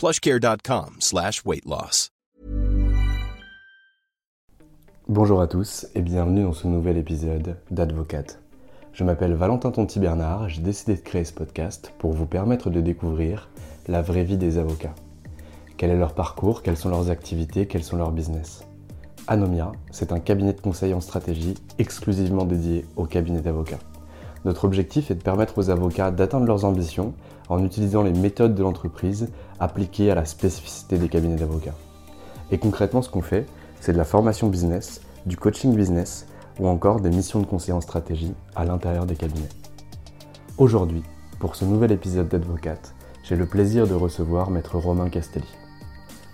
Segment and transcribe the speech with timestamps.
[0.00, 1.42] Slash.
[5.08, 8.40] Bonjour à tous et bienvenue dans ce nouvel épisode d'Advocate.
[8.94, 13.50] Je m'appelle Valentin Tonti-Bernard, j'ai décidé de créer ce podcast pour vous permettre de découvrir
[13.88, 14.94] la vraie vie des avocats.
[15.76, 18.64] Quel est leur parcours, quelles sont leurs activités, quels sont leurs business?
[19.26, 23.80] Anomia, c'est un cabinet de conseil en stratégie exclusivement dédié au cabinet d'avocats.
[24.46, 27.12] Notre objectif est de permettre aux avocats d'atteindre leurs ambitions
[27.50, 31.74] en utilisant les méthodes de l'entreprise appliquées à la spécificité des cabinets d'avocats.
[32.50, 33.46] Et concrètement, ce qu'on fait,
[33.80, 36.26] c'est de la formation business, du coaching business
[36.58, 39.48] ou encore des missions de conseil en stratégie à l'intérieur des cabinets.
[40.58, 41.02] Aujourd'hui,
[41.38, 42.94] pour ce nouvel épisode d'Advocate,
[43.24, 45.48] j'ai le plaisir de recevoir maître Romain Castelli.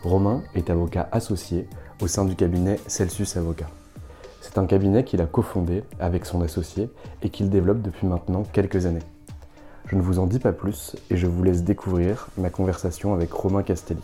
[0.02, 1.68] Romain est avocat associé
[2.02, 3.68] au sein du cabinet Celsius Avocat.
[4.40, 6.90] C'est un cabinet qu'il a cofondé avec son associé
[7.22, 9.02] et qu'il développe depuis maintenant quelques années.
[9.86, 13.32] Je ne vous en dis pas plus et je vous laisse découvrir ma conversation avec
[13.32, 14.02] Romain Castelli.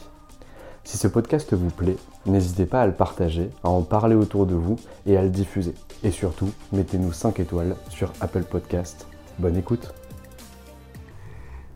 [0.85, 4.55] Si ce podcast vous plaît, n'hésitez pas à le partager, à en parler autour de
[4.55, 4.77] vous
[5.07, 5.75] et à le diffuser.
[6.05, 9.09] Et surtout, mettez-nous 5 étoiles sur Apple Podcast.
[9.39, 9.93] Bonne écoute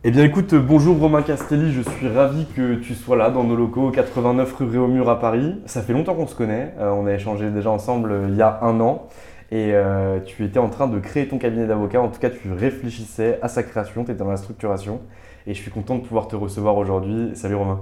[0.03, 3.57] eh bien écoute, bonjour Romain Castelli, je suis ravi que tu sois là dans nos
[3.57, 5.55] locaux 89 rue Réaumur à Paris.
[5.65, 8.41] Ça fait longtemps qu'on se connaît, euh, on a échangé déjà ensemble euh, il y
[8.41, 9.09] a un an
[9.51, 12.51] et euh, tu étais en train de créer ton cabinet d'avocat, en tout cas tu
[12.51, 14.99] réfléchissais à sa création, tu étais dans la structuration
[15.45, 17.31] et je suis content de pouvoir te recevoir aujourd'hui.
[17.35, 17.79] Salut Romain.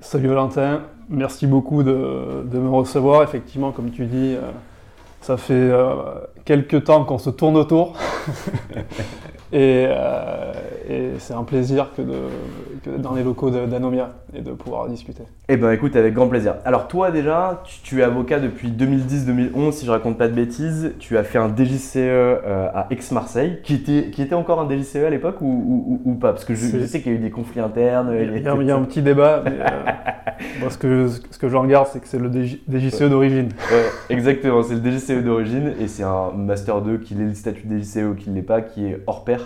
[0.00, 3.22] Salut Valentin, merci beaucoup de, me recevoir.
[3.22, 4.36] Effectivement, comme tu dis,
[5.20, 5.70] ça fait
[6.44, 7.96] quelques temps qu'on se tourne autour.
[9.52, 9.86] et,
[10.88, 15.22] et c'est un plaisir que, de, dans les locaux d'Anomia et de pouvoir discuter.
[15.48, 16.54] Eh bien écoute, avec grand plaisir.
[16.64, 20.94] Alors toi déjà, tu, es avocat depuis 2010-2011 si je raconte pas de bêtises.
[20.98, 24.96] Tu as fait un DGCE euh, à Aix-Marseille, qui était, qui était encore un DGCE
[24.96, 26.32] à l'époque ou, pas?
[26.32, 28.12] Parce que je, sais qu'il y a eu des conflits internes.
[28.12, 29.42] Il y, a, un petit débat.
[29.44, 29.52] Mais,
[30.62, 33.48] euh, ce que, ce que j'en regarde, c'est que c'est le DGCE d'origine.
[34.08, 37.78] exactement, c'est le DGCE d'origine et c'est un Master 2 qui est le statut de
[37.78, 39.41] DGCE ou qui ne l'est pas, qui est hors pair.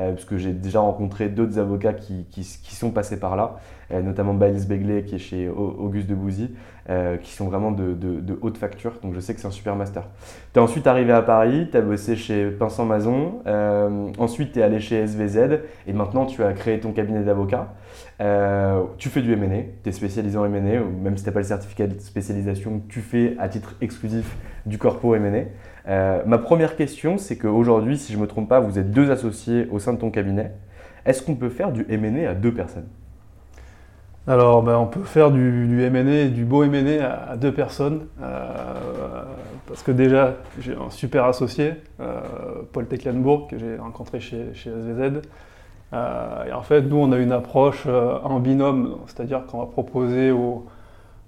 [0.00, 3.56] Euh, puisque j'ai déjà rencontré d'autres avocats qui, sont passés par là,
[3.92, 6.54] euh, notamment Baïlis Begley qui est chez Auguste de Bouzy,
[6.88, 10.04] euh, qui sont vraiment de, haute facture, donc je sais que c'est un super master.
[10.54, 13.42] Tu es ensuite arrivé à Paris, tu as bossé chez Pinsant Mazon,
[14.18, 17.74] ensuite tu es allé chez SVZ, et maintenant tu as créé ton cabinet d'avocat.
[18.96, 21.46] tu fais du M&A, tu es spécialisé en M&A, même si tu n'as pas le
[21.46, 25.44] certificat de spécialisation, tu fais à titre exclusif du corpo M&A.
[25.88, 29.10] Euh, ma première question, c'est qu'aujourd'hui, si je ne me trompe pas, vous êtes deux
[29.10, 30.52] associés au sein de ton cabinet.
[31.06, 32.88] Est-ce qu'on peut faire du M&A à deux personnes?
[34.26, 39.22] Alors, ben, on peut faire du, du du beau M&A à, deux personnes, euh,
[39.66, 42.20] parce que déjà, j'ai un super associé, euh,
[42.72, 45.22] Paul Tecklenburg, que j'ai rencontré chez, chez SVZ.
[45.94, 50.66] et en fait, nous, on a une approche en binôme, c'est-à-dire qu'on va proposer aux,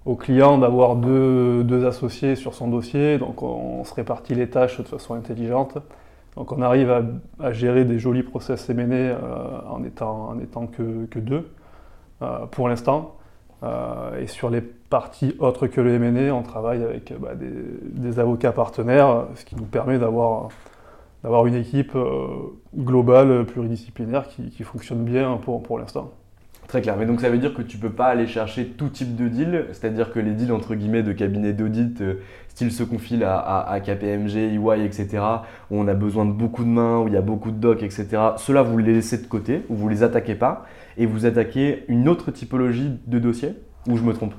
[0.04, 4.78] au client d'avoir deux, deux, associés sur son dossier, donc on, se répartit les tâches
[4.78, 5.78] de façon intelligente.
[6.36, 6.90] Donc on arrive
[7.40, 9.16] à, gérer des jolis process M&A euh,
[9.68, 11.50] en étant, en étant que, que deux
[12.22, 13.16] euh, pour l'instant.
[13.62, 18.52] Euh, et sur les parties autres que le M&A, on travaille avec bah, des, avocats
[18.52, 20.48] partenaires, ce qui nous permet d'avoir
[21.46, 21.96] une équipe
[22.76, 26.10] globale, pluridisciplinaire qui, qui, fonctionne bien pour, pour l'instant.
[26.72, 26.96] Très clair.
[26.98, 29.66] Mais donc ça veut dire que tu peux pas aller chercher tout type de deal,
[29.72, 32.14] c'est-à-dire que les deals entre guillemets de cabinets d'audit, euh,
[32.48, 35.22] style se confile à, KPMG, EY, etc.,
[35.70, 37.82] où on a besoin de beaucoup de mains, où il y a beaucoup de docs,
[37.82, 38.06] etc.
[38.38, 40.64] Cela vous les laissez de côté, ou vous les attaquez pas,
[40.96, 43.50] et vous attaquez une autre typologie de dossier,
[43.86, 44.32] ou je me trompe?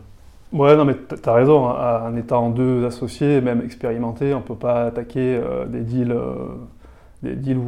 [0.54, 1.68] Ouais, non, mais tu as raison.
[1.68, 6.12] En étant deux associés, même expérimentés, on peut pas attaquer euh, des deals.
[6.12, 6.48] Euh,
[7.24, 7.60] des deals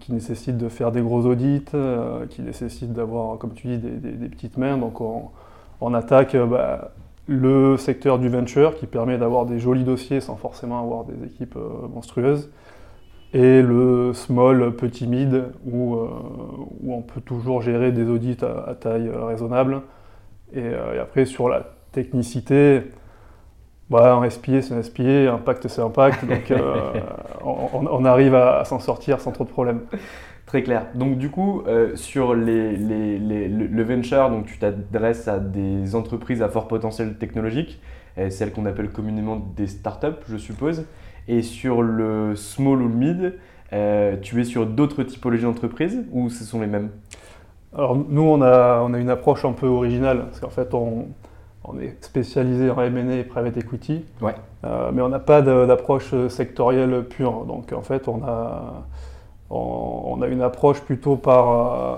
[0.00, 4.28] qui nécessitent de faire des gros audits, euh, qui nécessitent d'avoir, comme tu dis, des,
[4.28, 4.78] petites mains.
[4.78, 6.92] Donc on, attaque euh, bah,
[7.26, 11.56] le secteur du venture qui permet d'avoir des jolis dossiers sans forcément avoir des équipes
[11.56, 12.50] euh, monstrueuses.
[13.34, 15.96] Et le small, petit mid, où,
[16.86, 19.80] on peut toujours gérer des audits à, taille raisonnable.
[20.52, 20.68] Et,
[21.00, 22.82] après, sur la technicité,
[23.92, 26.24] bah, un SPA, c'est un SPA, impact, c'est impact.
[26.24, 27.00] Donc, euh,
[27.44, 29.82] on, arrive à, s'en sortir sans trop de problèmes.
[30.46, 30.86] Très clair.
[30.94, 36.48] Donc, du coup, euh, sur les, le venture, donc, tu t'adresses à des entreprises à
[36.48, 37.80] fort potentiel technologique,
[38.28, 40.84] celles qu'on appelle communément des startups, je suppose.
[41.28, 43.34] Et sur le small ou le mid,
[43.72, 46.90] euh, tu es sur d'autres typologies d'entreprises ou ce sont les mêmes?
[47.74, 51.06] Alors, nous, on a, on a une approche un peu originale, parce qu'en fait, on
[51.64, 57.04] on est spécialisé en M&A et private equity, euh, mais on n'a pas d'approche sectorielle
[57.04, 57.44] pure.
[57.44, 58.84] Donc en fait, on a,
[59.50, 61.96] on, a une approche plutôt par, euh,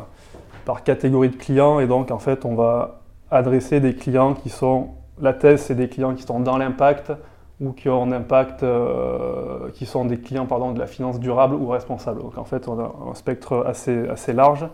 [0.64, 3.00] par catégorie de clients, et donc en fait, on va
[3.30, 4.88] adresser des clients qui sont,
[5.20, 7.12] la thèse, c'est des clients qui sont dans l'impact
[7.60, 11.54] ou qui ont un impact, euh, qui sont des clients pardon, de la finance durable
[11.54, 12.20] ou responsable.
[12.20, 14.66] Donc en fait, on a un spectre assez, assez large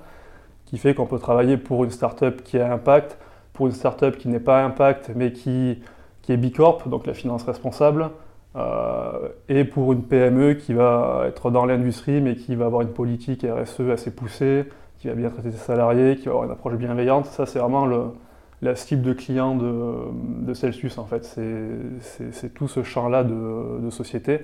[0.65, 3.19] qui fait qu'on peut travailler pour une startup qui a impact,
[3.61, 5.81] pour une startup qui n'est pas impact mais qui,
[6.23, 8.09] qui est Bicorp, donc la finance responsable,
[8.57, 12.95] euh, et pour une PME qui va être dans l'industrie mais qui va avoir une
[12.95, 14.65] politique RSE assez poussée,
[14.99, 17.27] qui va bien traiter ses salariés, qui va avoir une approche bienveillante.
[17.27, 18.05] Ça, c'est vraiment le,
[18.63, 19.95] la cible de client de,
[20.41, 21.25] de Celsius en fait.
[22.01, 24.41] C'est tout ce champ-là de, de, société.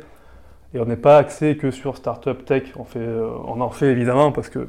[0.74, 2.64] Et on n'est pas axé que sur startup tech.
[2.78, 4.68] On, fait, euh, on en fait évidemment parce que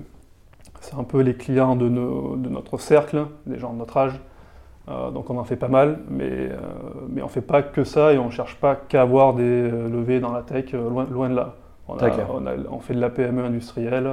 [0.79, 4.19] c'est un peu les clients de, de, notre cercle, les gens de notre âge.
[4.89, 6.57] Euh, donc on en fait pas mal, mais, euh,
[7.09, 9.43] mais on ne fait pas que ça et on ne cherche pas qu'à avoir des
[9.43, 11.55] euh, levées dans la tech, loin, loin de là.
[11.89, 11.95] On,
[12.69, 14.09] on, fait de la PME industrielle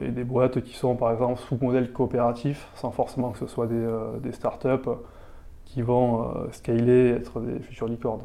[0.00, 3.68] et des boîtes qui sont par exemple sous modèle coopératif, sans forcément que ce soit
[3.68, 3.86] des,
[4.20, 4.90] des startups
[5.64, 8.22] qui vont scaler et être des futurs licornes.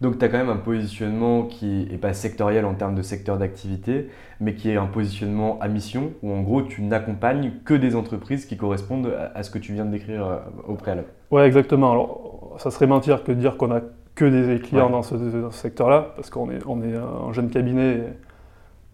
[0.00, 3.38] Donc tu as quand même un positionnement qui n'est pas sectoriel en termes de secteur
[3.38, 4.08] d'activité,
[4.40, 8.46] mais qui est un positionnement à mission, où en gros tu n'accompagnes que des entreprises
[8.46, 10.36] qui correspondent à ce que tu viens de décrire euh,
[10.68, 11.08] au préalable.
[11.30, 11.92] Ouais, exactement.
[11.92, 13.80] Alors ça serait mentir que de dire qu'on a
[14.14, 15.14] que des clients dans ce,
[15.50, 18.02] secteur-là, parce qu'on est, on est un jeune cabinet et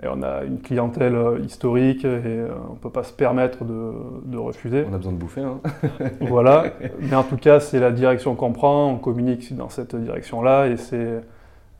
[0.04, 4.36] on a une clientèle euh, historique et euh, on ne peut pas se permettre de,
[4.36, 4.84] refuser.
[4.90, 5.42] On a besoin de bouffer.
[5.42, 5.60] Hein.
[6.20, 6.64] voilà,
[6.98, 10.76] mais en tout cas c'est la direction qu'on prend, on communique dans cette direction-là et
[10.76, 11.20] c'est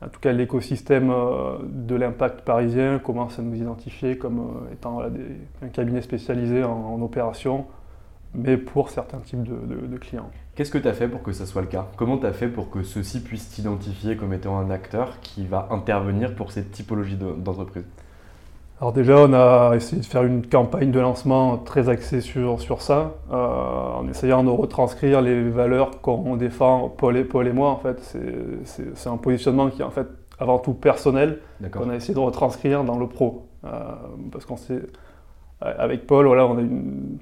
[0.01, 5.67] en tout cas l'écosystème euh, de l'impact parisien commence à nous identifier comme étant un
[5.69, 7.65] cabinet spécialisé en, opération,
[8.33, 10.29] mais pour certains types de, clients.
[10.55, 11.87] Qu'est-ce que tu as fait pour que ça soit le cas?
[11.97, 15.67] Comment tu as fait pour que ceux-ci puissent t'identifier comme étant un acteur qui va
[15.71, 17.83] intervenir pour cette typologie d'entreprise?
[18.81, 22.81] Alors déjà, on a essayé de faire une campagne de lancement très axée sur, sur
[22.81, 27.69] ça, euh, en essayant de retranscrire les valeurs qu'on défend, Paul et, Paul et moi.
[27.69, 28.17] En fait,
[28.65, 30.07] c'est un positionnement qui est en fait
[30.39, 31.39] avant tout personnel,
[31.71, 33.47] qu'on a essayé de retranscrire dans le pro.
[33.63, 33.69] Euh,
[34.31, 34.81] parce qu'on sait,
[35.61, 37.17] avec Paul, voilà, on, a une,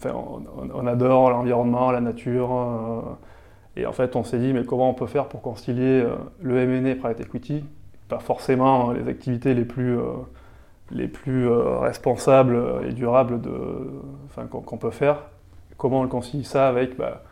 [0.73, 2.49] on, adore l'environnement, la nature.
[2.53, 3.01] Euh,
[3.75, 6.03] et en fait, on s'est dit, mais comment on peut faire pour concilier
[6.41, 7.65] le M&A Private Equity
[8.07, 9.99] Pas forcément les activités les plus
[10.91, 13.39] les plus euh, responsables et durables
[14.49, 15.23] qu'on peut faire.
[15.77, 17.23] Comment on concilie ça avec bah,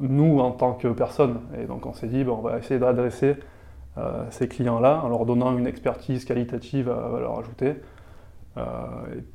[0.00, 3.36] nous en tant que personne Et donc on s'est dit, on va essayer d'adresser
[3.98, 7.76] euh, ces clients-là en leur donnant une expertise qualitative à valeur ajoutée.
[8.58, 8.62] Euh,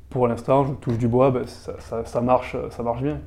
[0.10, 3.20] pour l'instant, je touche du bois, bah, ça, marche, ça marche bien.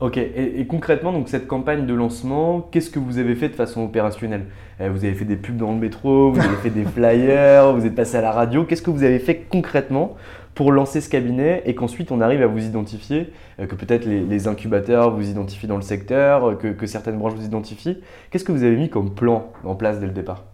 [0.00, 3.82] Ok, et, concrètement, donc cette campagne de lancement, qu'est-ce que vous avez fait de façon
[3.82, 4.44] opérationnelle?
[4.80, 7.84] Euh, Vous avez fait des pubs dans le métro, vous avez fait des flyers, vous
[7.84, 8.64] êtes passé à la radio.
[8.64, 10.14] Qu'est-ce que vous avez fait concrètement
[10.54, 14.46] pour lancer ce cabinet et qu'ensuite on arrive à vous identifier, euh, que peut-être les,
[14.46, 17.98] incubateurs vous identifient dans le secteur, que, que certaines branches vous identifient?
[18.30, 20.44] Qu'est-ce que vous avez mis comme plan en place dès le départ?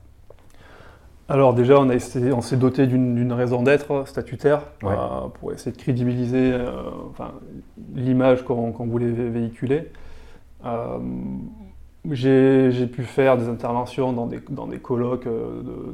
[1.28, 4.96] Alors déjà, on, on s'est doté d'une raison d'être statutaire euh,
[5.40, 6.80] pour essayer de crédibiliser euh,
[7.94, 9.90] l'image qu'on voulait véhiculer.
[10.66, 10.98] Euh,
[12.10, 15.28] j'ai pu faire des interventions dans des, dans des colloques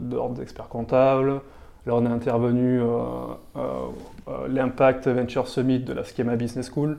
[0.01, 1.41] d'ordre d'experts comptables.
[1.87, 2.81] Là, on est intervenu
[4.49, 6.99] l'impact Venture Summit de la Schema Business School.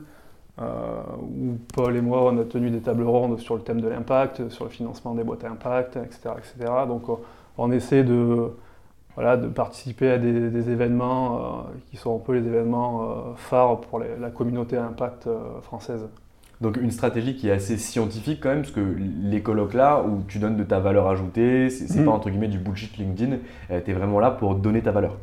[0.58, 4.48] où Paul et moi, on a tenu des tables rondes sur le thème de l'impact,
[4.48, 6.30] sur le financement des boîtes à impact, etc.
[6.38, 6.72] etc.
[6.88, 7.10] Donc
[7.58, 8.52] on essaie de,
[9.14, 14.30] voilà, de participer à des, événements qui sont un peu les événements phares pour la
[14.30, 15.28] communauté à impact
[15.62, 16.08] française.
[16.60, 20.22] Donc une stratégie qui est assez scientifique quand même, parce que les colloques là, où
[20.28, 22.04] tu donnes de ta valeur ajoutée, c'est mm.
[22.04, 25.16] pas entre guillemets du bullshit LinkedIn, tu es vraiment là pour donner ta valeur.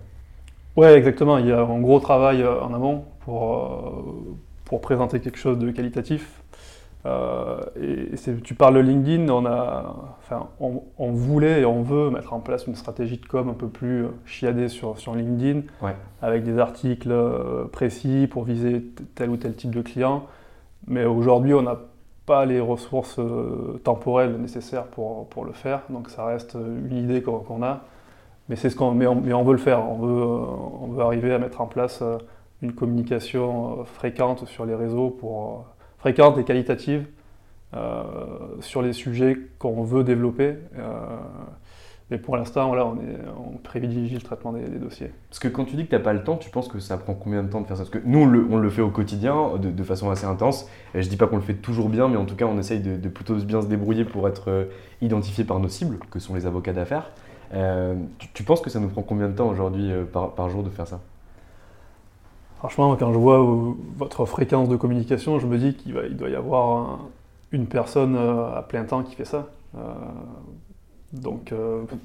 [0.80, 1.38] Ouais, exactement.
[1.38, 5.58] Il y a un gros travail euh, en amont pour, euh, pour présenter quelque chose
[5.58, 6.39] de qualitatif.
[7.06, 8.14] Euh, et
[8.44, 12.68] tu parles de LinkedIn, on, a, enfin, on, voulait et on veut mettre en place
[12.68, 15.62] une stratégie de com un peu plus chiadée sur, sur LinkedIn,
[16.22, 17.16] avec des articles
[17.72, 18.84] précis pour viser
[19.16, 20.26] tel ou tel type de client.
[20.88, 21.80] Mais aujourd'hui, on n'a
[22.26, 23.20] pas les ressources
[23.86, 27.82] temporelles nécessaires pour, pour, le faire, donc ça reste une idée qu'on a.
[28.50, 30.24] Mais, c'est ce qu'on, mais, on, veut le faire, on veut,
[30.82, 32.18] on veut arriver à mettre en place euh,
[32.64, 35.68] une communication euh, fréquente sur les réseaux, pour,
[36.00, 37.06] euh, fréquente et qualitative,
[38.62, 40.56] sur les sujets qu'on veut développer.
[42.10, 45.12] mais pour l'instant, voilà, on, est, privilégie le traitement des, dossiers.
[45.30, 46.98] Parce que quand tu dis que tu n'as pas le temps, tu penses que ça
[46.98, 47.84] prend combien de temps de faire ça?
[47.84, 50.68] Parce que nous, on le, fait au quotidien, de, façon assez intense.
[50.96, 53.10] Je dis pas qu'on le fait toujours bien, mais en tout cas, on essaye de,
[53.10, 54.68] plutôt bien se débrouiller pour être
[55.02, 57.12] identifié par nos cibles, que sont les avocats d'affaires.
[57.54, 57.96] Euh,
[58.34, 60.88] tu, penses que ça nous prend combien de temps aujourd'hui euh, par, jour de faire
[60.88, 61.00] ça?
[62.60, 66.30] Franchement, quand je vois euh, votre fréquence de communication, je me dis qu'il il doit
[66.30, 67.00] y avoir
[67.52, 69.48] une personne à plein temps qui fait ça.
[71.14, 71.52] donc,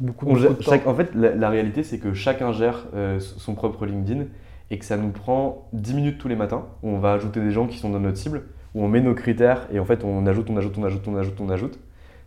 [0.00, 0.72] beaucoup, de temps.
[0.86, 2.86] En fait, la, réalité, c'est que chacun gère
[3.18, 4.24] son propre LinkedIn
[4.70, 7.50] et que ça nous prend 10 minutes tous les matins où on va ajouter des
[7.50, 8.44] gens qui sont dans notre cible,
[8.74, 11.16] où on met nos critères et en fait, on ajoute, on ajoute, on ajoute, on
[11.16, 11.78] ajoute, on ajoute.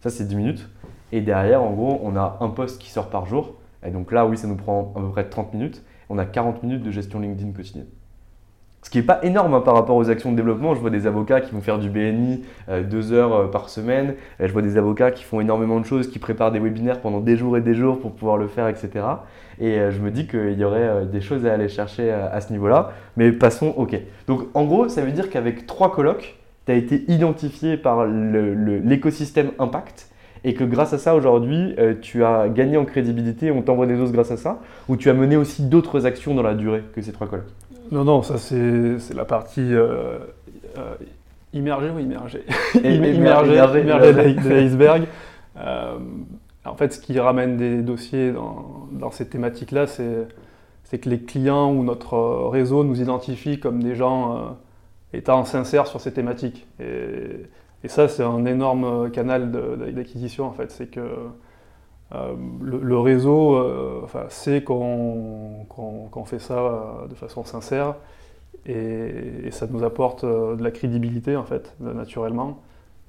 [0.01, 0.69] Ça, c'est 10 minutes.
[1.11, 3.55] Et derrière, en gros, on a un post qui sort par jour.
[3.85, 5.83] Et donc là, oui, ça nous prend à peu près 30 minutes.
[6.09, 7.87] On a 40 minutes de gestion LinkedIn quotidienne.
[8.87, 10.73] Ce qui n'est pas énorme hein, par rapport aux actions de développement.
[10.73, 14.15] Je vois des avocats qui vont faire du BNI euh, deux heures euh, par semaine.
[14.39, 17.35] je vois des avocats qui font énormément de choses, qui préparent des webinaires pendant des
[17.35, 18.89] jours et des jours pour pouvoir le faire, etc.
[19.59, 22.53] Et euh, je me dis qu'il y aurait des choses à aller chercher à ce
[22.53, 22.93] niveau-là.
[23.17, 23.99] Mais passons, ok.
[24.25, 29.51] Donc en gros, ça veut dire qu'avec trois colloques, tu as été identifié par l'écosystème
[29.59, 30.07] Impact
[30.43, 33.97] et que grâce à ça aujourd'hui euh, tu as gagné en crédibilité, on t'envoie des
[33.97, 37.01] doses grâce à ça, ou tu as mené aussi d'autres actions dans la durée que
[37.01, 37.51] ces trois colloques
[37.91, 40.19] Non, non, ça c'est la partie euh,
[40.77, 40.95] euh,
[41.53, 42.43] immergée ou immergée
[42.75, 45.07] Immergée, de l'iceberg.
[45.55, 51.71] en fait, ce qui ramène des dossiers dans, dans ces thématiques-là, c'est que les clients
[51.71, 52.17] ou notre
[52.49, 54.57] réseau nous identifient comme des gens
[55.13, 56.67] étant sincères sur ces thématiques.
[56.79, 57.47] Et,
[57.83, 59.51] et ça, c'est un énorme canal
[59.93, 60.71] d'acquisition, en fait.
[60.71, 61.01] C'est que
[62.15, 65.65] euh, le, réseau euh, sait qu'on
[66.25, 67.95] fait ça euh, de façon sincère
[68.65, 72.59] et, ça nous apporte de la crédibilité, en fait, naturellement.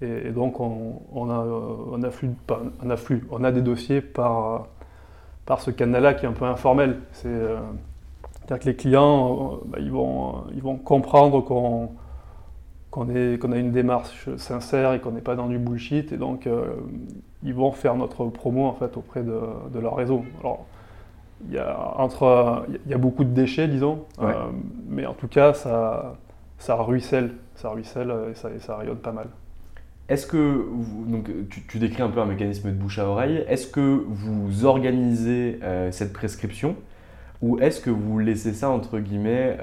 [0.00, 4.68] Et, donc, on, a, un afflux, on a des dossiers par,
[5.46, 6.98] par ce canal-là qui est un peu informel.
[7.12, 11.90] C'est-à-dire que les clients, bah, ils, vont, ils vont comprendre qu'on
[12.90, 13.08] qu'on
[13.52, 16.12] a une démarche sincère et qu'on n'est pas dans du bullshit.
[16.12, 16.74] Et donc, euh,
[17.42, 20.24] ils vont faire notre promo en fait auprès de, leur réseau.
[20.40, 20.66] Alors,
[21.46, 24.32] il y, a entre, il y a beaucoup de déchets, disons, euh,
[24.88, 26.16] mais en tout cas, ça,
[26.58, 29.28] ça ruisselle, ça ruisselle et ça, ça rayonne pas mal.
[30.08, 30.66] Est-ce que,
[31.06, 31.30] donc,
[31.68, 35.92] tu, décris un peu un mécanisme de bouche à oreille, est-ce que vous organisez euh,
[35.92, 36.74] cette prescription
[37.40, 39.58] ou est-ce que vous laissez ça, entre guillemets,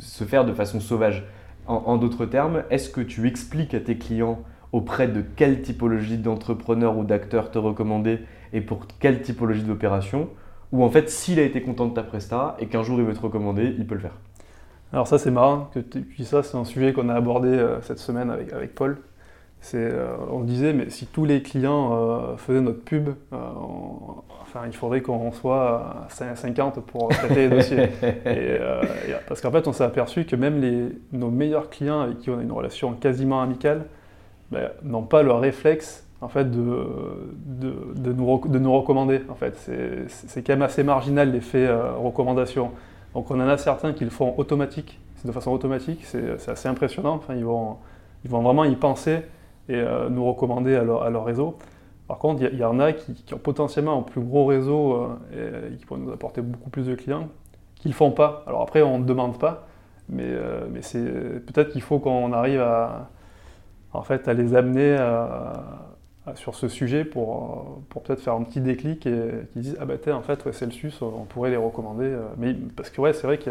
[0.00, 1.24] se faire de façon sauvage?
[1.66, 4.40] En, d'autres termes, est-ce que tu expliques à tes clients
[4.72, 8.20] auprès de quelle typologie d'entrepreneur ou d'acteur te recommander
[8.52, 10.28] et pour quelle typologie d'opération
[10.72, 13.14] Ou en fait, s'il a été content de ta presta et qu'un jour il veut
[13.14, 14.18] te recommander, il peut le faire?
[14.92, 17.98] Alors ça c'est marrant que tu ça, c'est un sujet qu'on a abordé euh, cette
[17.98, 18.98] semaine avec Paul.
[19.74, 25.00] Euh, on disait, mais si tous les clients euh, faisaient notre pub, enfin, il faudrait
[25.00, 27.88] qu'on soit à 50 pour traiter les dossiers.
[29.28, 32.38] parce qu'en fait, on s'est aperçu que même les, nos meilleurs clients avec qui on
[32.38, 33.86] a une relation quasiment amicale
[34.50, 36.86] ben, n'ont pas le réflexe en fait, de,
[37.44, 39.22] de, nous, de nous recommander.
[39.28, 39.54] En fait.
[40.08, 41.68] C'est quand même assez marginal l'effet
[41.98, 42.70] recommandation.
[43.14, 47.14] Donc on en a certains qui le font automatique, de façon automatique, c'est assez impressionnant.
[47.14, 47.76] Enfin, ils, vont,
[48.24, 49.22] ils vont vraiment y penser
[49.68, 51.56] et euh, nous recommander à leur, réseau.
[52.08, 55.76] Par contre, il y, en a qui, ont potentiellement un plus gros réseau euh, et,
[55.76, 57.28] qui pourraient nous apporter beaucoup plus de clients,
[57.74, 58.44] qui ne font pas.
[58.46, 59.66] Alors après, on ne demande pas,
[60.08, 63.10] mais, euh, mais c'est peut-être qu'il faut qu'on arrive à,
[63.92, 64.96] en fait, à les amener
[66.34, 69.94] sur ce sujet pour, pour peut-être faire un petit déclic et qu'ils disent Ah bah
[70.12, 72.16] en fait, SUS, on pourrait les recommander.
[72.36, 73.50] mais parce que ouais, c'est vrai que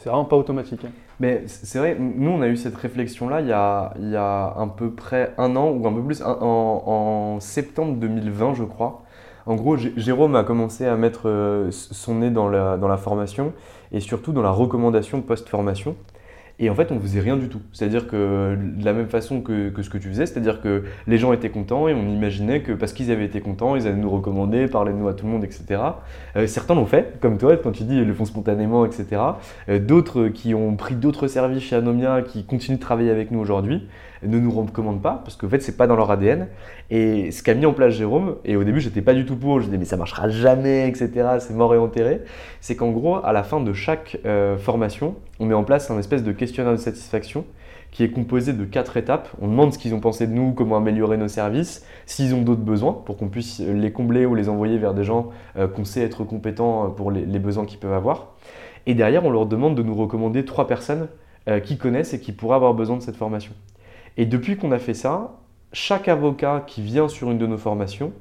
[0.00, 0.80] c'est vraiment pas automatique.
[0.86, 0.92] Hein.
[1.20, 4.46] Mais c'est vrai, nous on a eu cette réflexion-là il, y a, il y a
[4.46, 9.02] à peu près un an ou un peu plus, en, septembre 2020 je crois.
[9.44, 13.52] En gros, Jérôme a commencé à mettre euh, son nez dans la, dans la formation
[13.92, 15.96] et surtout dans la recommandation post-formation.
[16.62, 17.62] Et en fait, on faisait rien du tout.
[17.72, 21.32] C'est-à-dire que de la même façon que, ce que tu faisais, c'est-à-dire que les gens
[21.32, 24.66] étaient contents et on imaginait que parce qu'ils avaient été contents, ils allaient nous recommander,
[24.66, 25.80] parler de nous à tout le monde, etc.
[26.36, 29.22] Euh, certains l'ont fait, comme toi, quand tu dis ils le font spontanément, etc.
[29.70, 33.40] Euh, d'autres qui ont pris d'autres services chez Anomia, qui continuent de travailler avec nous
[33.40, 33.88] aujourd'hui
[34.22, 36.48] ne nous recommandent pas parce qu'en fait c'est pas dans leur ADN.
[36.90, 39.60] Et ce qu'a mis en place Jérôme, et au début j'étais pas du tout pour,
[39.60, 41.10] je disais mais ça marchera jamais, etc.
[41.38, 42.22] C'est mort et enterré.
[42.60, 45.98] C'est qu'en gros à la fin de chaque euh, formation, on met en place un
[45.98, 47.44] espèce de questionnaire de satisfaction
[47.90, 49.28] qui est composé de quatre étapes.
[49.40, 52.60] On demande ce qu'ils ont pensé de nous, comment améliorer nos services, s'ils ont d'autres
[52.60, 56.02] besoins pour qu'on puisse les combler ou les envoyer vers des gens euh, qu'on sait
[56.02, 58.34] être compétents pour les, besoins qu'ils peuvent avoir.
[58.86, 61.08] Et derrière, on leur demande de nous recommander trois personnes
[61.48, 63.52] euh, qui connaissent et qui pourraient avoir besoin de cette formation.
[64.16, 65.38] Et depuis qu'on a fait ça,
[65.72, 68.12] chaque avocat qui vient sur une de nos formations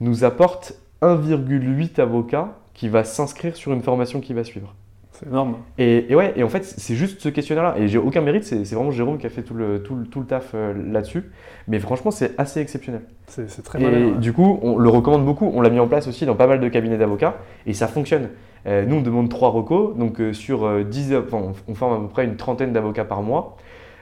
[0.00, 4.74] nous apporte 1,8 avocats qui va s'inscrire sur une formation qui va suivre.
[5.18, 5.56] C'est énorme.
[5.78, 7.74] Et, ouais, et en fait, c'est juste ce questionnaire-là.
[7.76, 10.26] Et j'ai aucun mérite, c'est vraiment Jérôme qui a fait tout le, tout, tout le
[10.26, 11.24] taf euh, là-dessus.
[11.66, 13.02] Mais franchement, c'est assez exceptionnel.
[13.26, 14.14] C'est très malin.
[14.14, 15.50] Et du coup, on le recommande beaucoup.
[15.52, 17.38] On l'a mis en place aussi dans pas mal de cabinets d'avocats.
[17.66, 18.28] Et ça fonctionne.
[18.66, 19.96] Euh, nous, on demande 3 recos.
[19.96, 23.56] Donc, euh, sur 10, enfin, on forme à peu près une trentaine d'avocats par mois.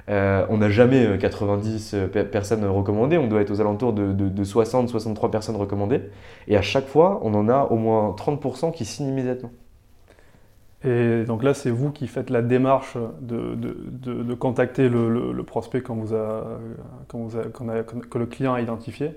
[0.09, 4.45] Euh, on n'a jamais 90 euh, euh, personnes recommandées, on doit être aux alentours de,
[4.45, 6.03] 60-63 personnes recommandées.
[6.47, 9.51] Et à chaque fois, on en a au moins 30% qui signent immédiatement.
[10.85, 16.15] Et donc là, c'est vous qui faites la démarche de, contacter le, prospect quand vous
[17.09, 19.17] que le client a identifié.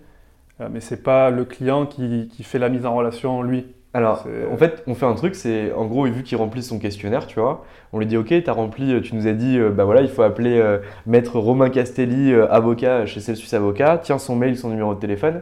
[0.72, 3.68] mais ce n'est pas le client qui, qui, fait la mise en relation, lui.
[3.94, 7.26] Alors, en fait, on fait un truc, c'est en gros, vu qu'il remplit son questionnaire,
[7.26, 9.84] tu vois, on lui dit Ok, tu as rempli, tu nous as dit, euh, bah
[9.84, 10.78] voilà, il faut appeler euh,
[11.08, 15.42] maître Romain Castelli, euh, avocat chez Celsius Avocat, tiens son mail, son numéro de téléphone.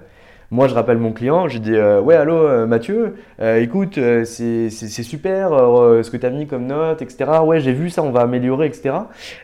[0.49, 4.69] Moi, je rappelle mon client, j'ai dit euh, Ouais, allô, euh, Mathieu, euh, écoute, c'est
[4.69, 7.41] super ce que tu as mis comme note, etc.
[7.43, 8.95] Ouais, j'ai vu ça, on va améliorer, etc.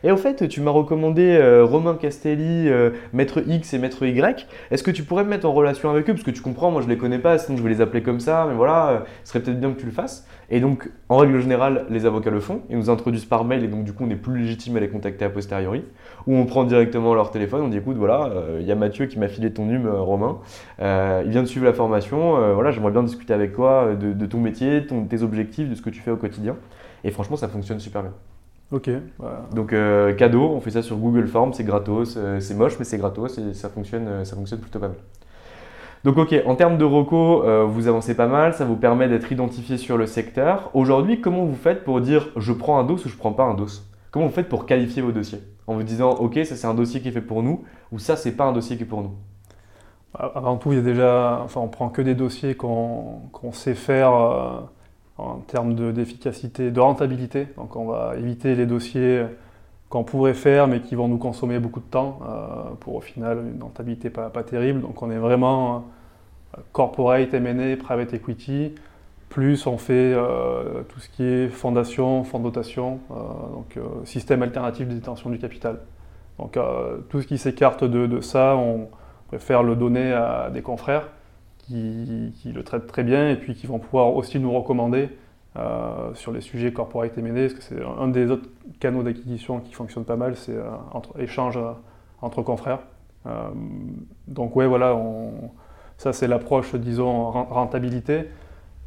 [0.06, 2.70] Et au fait, tu m'as recommandé Romain Castelli,
[3.12, 4.48] Maître X et Maître Y.
[4.72, 6.14] Est-ce que tu pourrais me mettre en relation avec eux?
[6.14, 8.22] Parce que tu comprends, moi, je les connais pas, sinon je vais les appeler comme
[8.22, 10.26] ça, mais voilà, ce serait peut-être bien que tu le fasses.
[10.50, 12.62] Et donc, en règle générale, les avocats le font.
[12.70, 14.90] Ils nous introduisent par mail et donc, du coup, on est plus légitime à les
[14.90, 15.84] contacter a posteriori.
[16.28, 19.20] Ou on prend directement leur téléphone, on dit Écoute, voilà, il y a Mathieu qui
[19.20, 20.40] m'a filé ton numéro, Romain.
[20.80, 22.38] Euh, il vient de suivre la formation.
[22.38, 25.76] Euh, voilà, j'aimerais bien discuter avec toi euh, de, ton métier, de tes objectifs, de
[25.76, 26.56] ce que tu fais au quotidien.
[27.04, 28.14] Et franchement, ça fonctionne super bien.
[28.72, 28.90] Ok.
[29.54, 29.76] Donc
[30.18, 33.54] cadeau, on fait ça sur Google Forms, c'est gratos, c'est moche mais c'est gratos et
[33.54, 34.98] ça fonctionne, ça fonctionne plutôt pas mal.
[36.04, 39.78] Donc ok, en termes de ROCO, vous avancez pas mal, ça vous permet d'être identifié
[39.78, 40.70] sur le secteur.
[40.74, 43.54] Aujourd'hui, comment vous faites pour dire je prends un dos ou je prends pas un
[43.54, 43.68] dos?
[44.12, 45.40] Comment vous faites pour qualifier vos dossiers?
[45.66, 47.64] En vous disant ok, ça c'est un dossier qui est fait pour nous
[47.94, 49.14] ou ça c'est pas un dossier qui est pour nous?
[50.16, 54.14] Avant tout, il y a déjà, enfin, on prend que des dossiers qu'on sait faire
[54.14, 54.60] euh,
[55.18, 57.48] en termes d'efficacité, de, rentabilité.
[57.58, 59.24] Donc, on va éviter les dossiers
[59.94, 63.44] qu'on pourrait faire, mais qui vont nous consommer beaucoup de temps euh, pour au final
[63.56, 64.82] une rentabilité pas, pas terrible.
[64.82, 65.86] Donc, on est vraiment
[66.58, 68.74] euh, corporate, M&A, private equity.
[69.30, 70.16] Plus on fait
[70.90, 75.80] tout ce qui est fondation, fonds de dotation, donc système alternatif de détention du capital.
[76.38, 76.56] Donc
[77.10, 78.90] tout ce qui s'écarte de, de, ça, on,
[79.30, 81.10] préfère le donner à des confrères
[81.58, 85.10] qui, le traitent très bien et puis qui vont pouvoir aussi nous recommander
[85.56, 89.72] euh, sur les sujets corporate M&A, parce que c'est un des autres canaux d'acquisition qui
[89.74, 90.64] fonctionne pas mal, c'est euh,
[91.20, 91.74] échange euh,
[92.24, 92.80] entre confrères.
[94.28, 94.98] donc ouais, voilà,
[95.98, 98.30] ça c'est l'approche, disons, rentabilité.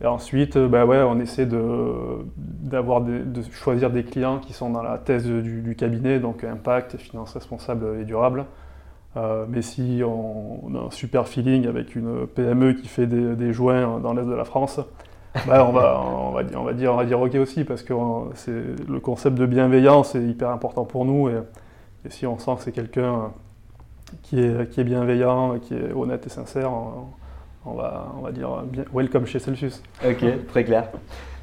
[0.03, 4.99] Et ensuite, bah ouais, on essaie de, de choisir des clients qui sont dans la
[4.99, 8.45] thèse du, cabinet, donc impact, finance responsable et durable.
[9.49, 14.13] Mais si on, a un super feeling avec une PME qui fait des, joints dans
[14.13, 14.81] l'est de la France,
[15.45, 19.37] on, va, on, va, on, dire, on va dire OK aussi, parce que le concept
[19.37, 21.29] de bienveillance est hyper important pour nous.
[21.29, 21.35] Et,
[22.09, 23.33] si on sent que c'est quelqu'un
[24.23, 26.71] qui est, qui est bienveillant, qui est honnête et sincère,
[27.65, 29.83] on, va, on va dire bien, welcome chez Celsius.
[30.07, 30.89] Ok, très clair.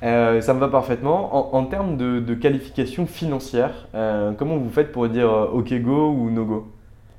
[0.04, 1.56] Euh, ça me va parfaitement.
[1.56, 6.46] En, termes de, qualification financière, euh, comment vous faites pour dire OK go ou no
[6.46, 6.68] go?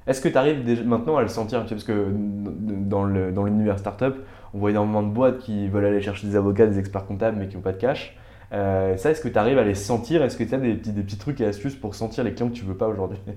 [0.07, 4.17] Est-ce que tu arrives maintenant à le sentir Parce que dans l'univers dans startup,
[4.55, 7.49] on voit énormément de boîtes qui veulent aller chercher des avocats, des experts comptables, mais
[7.49, 8.17] qui n'ont pas de cash.
[8.53, 10.23] Euh, ça, est-ce que tu arrives à les sentir?
[10.23, 12.49] Est-ce que tu as des petits, des petits trucs et astuces pour sentir les clients
[12.49, 13.19] que tu veux pas aujourd'hui?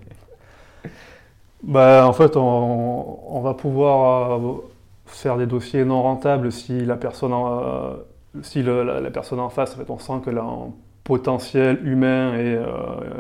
[1.63, 4.53] Bah, En fait, on, va pouvoir euh,
[5.07, 7.95] faire des dossiers non rentables si la personne en, euh,
[8.43, 10.45] si la, personne en face, en fait, on sent qu'elle a
[11.03, 12.59] potentiel humain et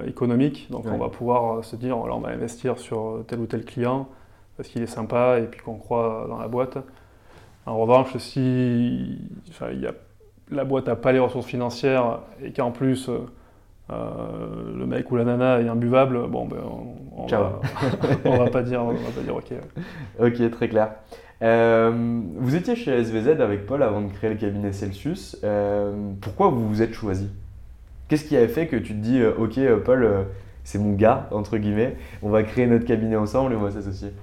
[0.07, 0.67] économique.
[0.69, 4.07] Donc on va pouvoir se dire, on va investir sur tel ou tel client
[4.55, 6.77] parce qu'il est sympa et puis qu'on croit dans la boîte.
[7.67, 9.19] En revanche, si
[10.49, 13.09] la boîte n'a pas les ressources financières et qu'en plus
[13.89, 17.59] euh, le mec ou la nana est imbuvable, bon, ben, on, on, va,
[18.23, 19.53] va, pas dire, on va pas dire ok.
[20.19, 20.91] Ok, très clair.
[21.41, 21.91] Euh,
[22.37, 25.37] vous étiez chez SVZ avec Paul avant de créer le cabinet Celsius.
[25.43, 27.29] Euh, pourquoi vous vous êtes choisi?
[28.07, 30.27] Qu'est-ce qui avait fait que tu te dis, ok, Paul,
[30.63, 34.13] c'est mon gars, entre guillemets, on va créer notre cabinet ensemble et on va s'associer?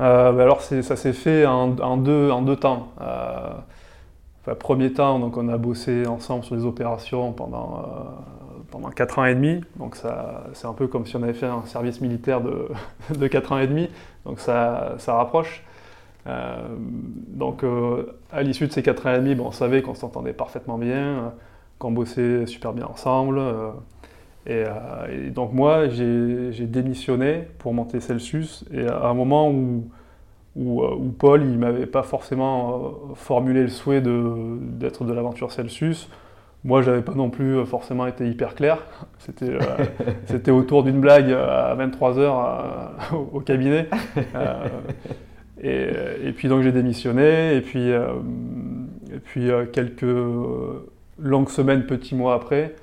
[0.00, 2.88] Ben Alors, ça s'est fait en, deux, temps.
[2.98, 7.84] Enfin, premier temps, donc on a bossé ensemble sur les opérations pendant
[8.70, 9.60] pendant 4 ans et demi.
[9.76, 9.96] Donc
[10.54, 12.68] c'est un peu comme si on avait fait un service militaire de,
[13.18, 13.88] de 4 ans et demi.
[14.24, 15.62] Donc ça, ça rapproche.
[16.26, 19.94] Euh, donc euh, à l'issue de ces 4 ans et demi, bon, on savait qu'on
[19.94, 21.32] s'entendait parfaitement bien,
[21.78, 23.40] qu'on bossait super bien ensemble.
[24.48, 28.64] Euh, et, donc moi, j'ai démissionné pour monter Celsius.
[28.72, 29.84] Et à un moment où,
[30.56, 36.08] où, où Paul, il m'avait pas forcément formulé le souhait d'être de, de l'aventure Celsius,
[36.62, 38.78] moi, j'avais pas non plus euh, forcément été hyper clair.
[39.18, 43.88] C'était, euh, autour d'une blague à 23h euh, au, cabinet.
[45.62, 47.56] et, puis donc j'ai démissionné.
[47.56, 50.16] Et puis, et puis quelques
[51.18, 52.74] longues semaines, petits mois après,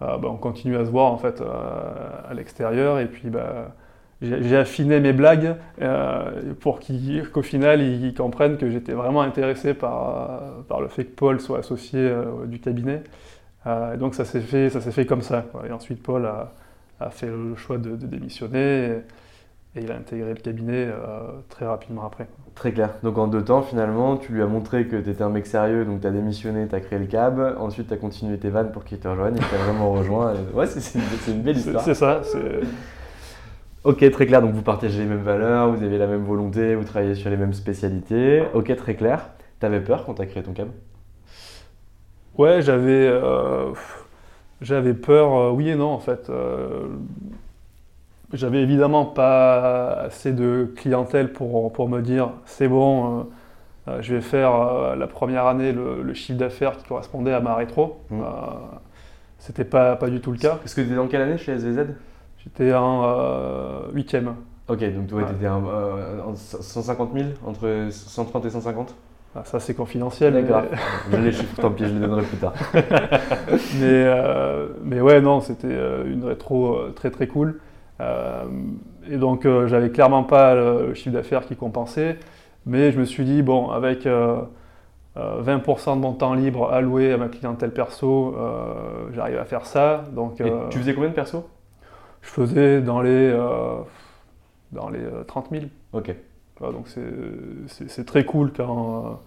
[0.00, 2.98] bah, on continue à se voir en fait à l'extérieur.
[2.98, 3.74] Et puis bah,
[4.22, 5.56] j'ai, affiné mes blagues
[6.60, 10.40] pour qu'au final ils, comprennent que j'étais vraiment intéressé par,
[10.80, 12.10] le fait que Paul soit associé
[12.46, 13.02] du cabinet.
[13.66, 15.44] Euh, donc ça s'est fait, fait comme ça.
[15.68, 18.98] Et ensuite, Paul a, fait le choix de, démissionner
[19.80, 22.26] il a intégré le cabinet euh, très rapidement après.
[22.54, 22.90] Très clair.
[23.02, 25.84] Donc en deux temps, finalement, tu lui as montré que tu étais un mec sérieux,
[25.84, 27.56] donc tu as démissionné, tu as créé le cab.
[27.58, 30.34] Ensuite, tu as continué tes vannes pour qu'il te rejoigne et tu as vraiment rejoint.
[30.54, 30.98] Ouais, c'est
[31.30, 31.82] une, belle histoire.
[31.82, 32.22] C'est ça.
[33.84, 34.42] Ok, très clair.
[34.42, 37.36] Donc vous partagez les mêmes valeurs, vous avez la même volonté, vous travaillez sur les
[37.36, 38.42] mêmes spécialités.
[38.54, 39.30] Ok, très clair.
[39.60, 40.68] Tu avais peur quand tu as créé ton cab?
[42.36, 43.72] Ouais, j'avais euh,
[44.60, 46.28] j'avais peur, euh, oui et non en fait.
[46.30, 46.88] Euh,
[48.32, 53.26] j'avais évidemment pas assez de clientèle pour, pour me dire c'est bon,
[54.00, 58.00] je vais faire la première année le, chiffre d'affaires qui correspondait à ma rétro.
[58.10, 58.22] Mmh.
[59.38, 60.58] C'était pas, pas du tout le cas.
[60.64, 61.86] Est-ce que tu étais dans quelle année chez SVZ
[62.38, 64.34] J'étais en huitième.
[64.68, 68.94] Ok, donc tu étais en 150 000, entre 130 et 150
[69.38, 70.32] ah, ça, c'est confidentiel.
[70.32, 70.62] D'accord.
[71.12, 72.54] je les chiffre, tant pis, je les donnerai plus tard.
[72.72, 72.80] mais,
[73.82, 77.60] euh, mais ouais, non, c'était euh, une rétro euh, très très cool.
[78.00, 82.18] Et donc, j'avais clairement pas le, chiffre d'affaires qui compensait.
[82.66, 84.06] Mais je me suis dit, bon, avec
[85.16, 88.36] 20% de mon temps libre alloué à ma clientèle perso,
[89.14, 90.04] j'arrive à faire ça.
[90.12, 91.48] Donc, et tu faisais combien de perso
[92.22, 93.32] Je faisais dans les,
[94.72, 95.64] dans les 30 000.
[95.92, 96.14] Ok
[96.60, 96.88] donc
[97.66, 99.20] c'est très cool quand,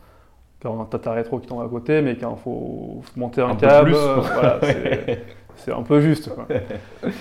[0.62, 3.56] quand tu as ta rétro qui tombe à côté, mais quand il faut monter un,
[3.56, 3.96] câble,
[5.60, 6.32] c'est un peu juste.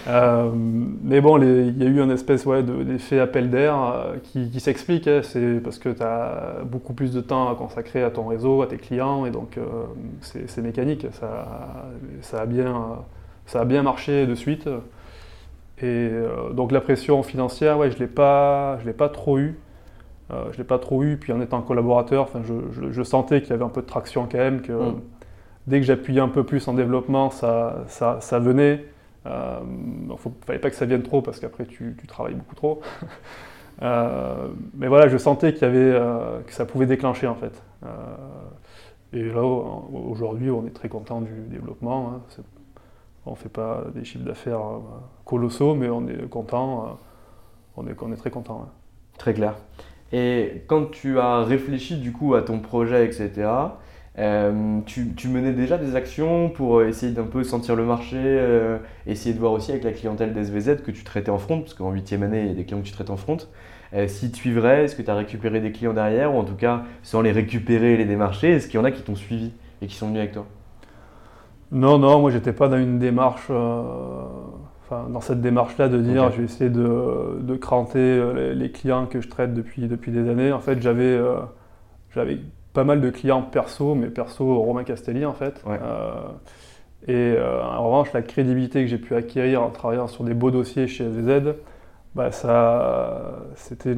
[0.09, 4.59] Euh, mais bon, il y a eu un espèce ouais, d'effet appel d'air euh, qui,
[4.59, 5.07] s'explique.
[5.07, 5.21] Hein.
[5.23, 8.67] c'est parce que tu as beaucoup plus de temps à consacrer à ton réseau, à
[8.67, 9.63] tes clients, et donc euh,
[10.21, 11.07] c'est mécanique.
[11.13, 11.47] Ça,
[12.23, 12.99] ça, a bien,
[13.47, 14.69] ça a bien marché de suite.
[15.81, 16.11] Et
[16.55, 18.79] donc la pression financière, ouais, je ne l'ai pas
[19.13, 19.59] trop eu.
[20.31, 22.29] Je ne l'ai pas trop eu, puis en étant collaborateur,
[22.91, 25.01] je, sentais qu'il y avait un peu de traction quand même, que mm.
[25.69, 28.85] Dès que j'appuyais un peu plus en développement, ça, ça, venait.
[29.27, 29.59] Euh,
[30.03, 32.81] il ne fallait pas que ça vienne trop parce qu'après tu, travailles beaucoup trop.
[33.81, 35.97] Euh, mais voilà, je sentais avait,
[36.45, 37.63] que ça pouvait déclencher en fait.
[39.13, 42.13] et là, aujourd'hui, on est très content du développement.
[42.13, 42.43] Hein.
[43.25, 44.59] On ne fait pas des chiffres d'affaires
[45.25, 46.99] colossaux, mais on est content.
[47.77, 48.65] on, est, on est très content.
[48.67, 48.73] Hein.
[49.17, 49.55] Très clair.
[50.13, 53.49] Et quand tu as réfléchi du coup à ton projet, etc.,
[54.19, 58.79] euh, tu, tu, menais déjà des actions pour essayer d'un peu sentir le marché, euh,
[59.07, 61.93] essayer de voir aussi avec la clientèle d'SVZ que tu traitais en front, parce qu'en
[61.93, 63.39] huitième année, il y a des clients que tu traites en front.
[63.95, 66.57] Euh, si tu suivrais, est-ce que tu as récupéré des clients derrière, ou en tout
[66.57, 69.53] cas, sans les récupérer et les démarcher, est-ce qu'il y en a qui t'ont suivi
[69.83, 70.47] et qui sont venus avec toi?
[71.71, 73.51] Non, non, moi j'étais pas dans une démarche
[74.91, 79.21] dans cette démarche-là de dire je vais essayer de, de cranter euh, les, clients que
[79.21, 80.53] je traite depuis, depuis des années.
[80.53, 81.41] En fait, j'avais euh,
[82.15, 82.39] j'avais
[82.73, 85.63] pas mal de clients perso, mais perso Romain Castelli en fait.
[85.67, 86.13] Euh,
[87.07, 90.89] et en revanche, la crédibilité que j'ai pu acquérir en travaillant sur des beaux dossiers
[90.89, 91.55] chez SVZ,
[92.15, 93.95] bah, ça, c'était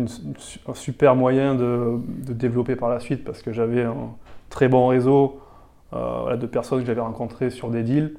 [0.66, 4.10] un super moyen de, de, développer par la suite parce que j'avais un
[4.50, 5.40] très bon réseau
[5.92, 8.16] de personnes que j'avais rencontrées sur des deals.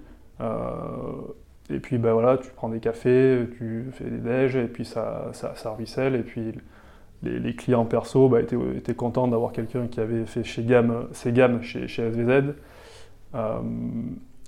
[1.69, 5.29] et puis ben voilà, tu prends des cafés, tu fais des déj, et puis ça,
[5.33, 6.53] ça, ça ruisselle, et puis
[7.23, 11.61] les, clients perso bah, étaient, contents d'avoir quelqu'un qui avait fait chez gamme, ses gammes
[11.61, 12.53] chez, SVZ.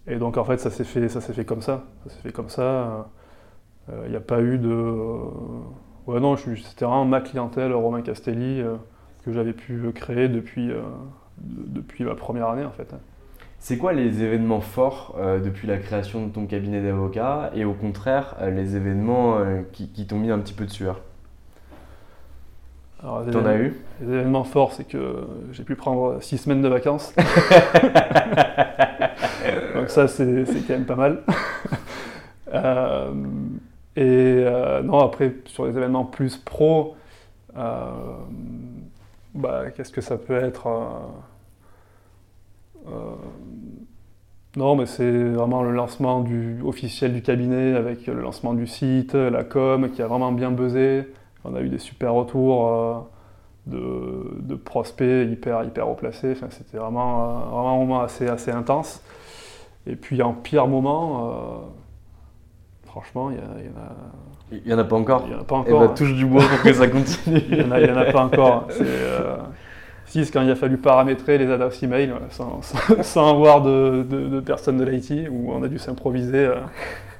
[0.07, 1.83] et donc en fait ça s'est fait, ça s'est fait comme ça.
[2.03, 3.09] Ça s'est fait comme ça.
[4.05, 4.73] Il n'y a pas eu de.
[6.07, 8.61] ouais non, c'était vraiment ma clientèle, Romain Castelli,
[9.23, 10.71] que j'avais pu créer depuis,
[11.37, 12.93] depuis ma première année en fait.
[13.63, 17.71] C'est quoi les événements forts euh, depuis la création de ton cabinet d'avocat et au
[17.71, 20.99] contraire euh, les événements euh, qui, t'ont mis un petit peu de sueur?
[23.03, 27.13] T'en as eu Les événements forts, c'est que j'ai pu prendre six semaines de vacances.
[29.75, 31.23] Donc ça, c'est quand même pas mal.
[33.97, 34.45] et
[34.83, 36.95] non, après, sur les événements plus pro,
[37.53, 38.25] bah,
[39.75, 40.67] qu'est-ce que ça peut être
[42.87, 43.15] euh,
[44.55, 49.15] non, mais c'est vraiment le lancement du, officiel du cabinet avec le lancement du site,
[49.15, 51.07] la com qui a vraiment bien buzzé.
[51.45, 53.03] On a eu des super retours euh,
[53.67, 56.31] de, prospects hyper, hyper haut placés.
[56.31, 59.03] Enfin, C'était vraiment, euh, vraiment un moment assez, assez intense.
[59.85, 61.73] Et puis en pire moment,
[62.85, 63.95] franchement, il y, en a.
[64.51, 65.83] Il n'y en a pas encore Il n'y en a pas encore.
[65.83, 67.41] Et bah, touche du bois pour que ça continue.
[67.49, 68.67] Il n'y en, a pas encore
[70.31, 72.61] quand il a fallu paramétrer les adresses email sans,
[73.01, 76.55] sans, avoir de, de, personnes de l'IT, où on a dû s'improviser euh,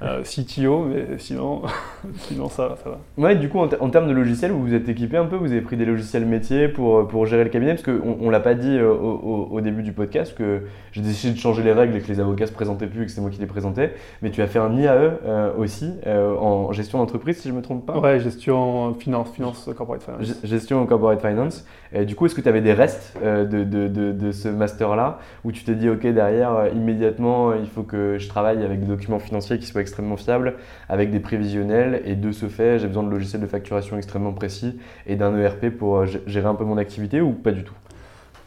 [0.02, 1.62] euh, CTO, mais sinon,
[2.18, 2.98] sinon ça, ça va.
[3.16, 5.60] Ouais, du coup, en, termes de logiciels, vous vous êtes équipé un peu Vous avez
[5.60, 8.76] pris des logiciels métiers pour, pour gérer le cabinet Parce qu'on ne l'a pas dit
[8.76, 12.08] euh, au, au, début du podcast, que j'ai décidé de changer les règles et que
[12.08, 13.94] les avocats se présentaient plus et que c'est moi qui les présentais.
[14.22, 17.86] Mais tu as fait un IAE aussi en gestion d'entreprise, si je ne me trompe
[17.86, 20.40] pas Ouais, gestion finance, finance corporate finance.
[20.44, 21.64] gestion corporate finance.
[21.92, 25.18] Et du coup, est-ce que tu avais des restes de, de, de, de, ce master-là
[25.44, 29.18] où tu t'es dit, OK, derrière, immédiatement, il faut que je travaille avec des documents
[29.18, 30.54] financiers qui soient extrêmement fiable,
[30.88, 34.78] avec des prévisionnels, et de ce fait, j'ai besoin de logiciels de facturation extrêmement précis
[35.06, 37.74] et d'un ERP pour euh, gérer un peu mon activité ou pas du tout?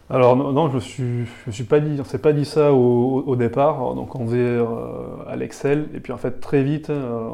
[0.10, 3.94] Alors non, je ne suis, suis pas dit, on s'est pas dit ça au, départ.
[3.94, 4.66] Donc on faisait euh,
[5.28, 7.28] à l'Excel et puis en fait très vite euh,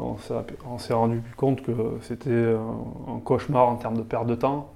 [0.68, 2.56] on s'est rendu compte que c'était
[3.08, 4.70] un cauchemar en termes de perte de temps.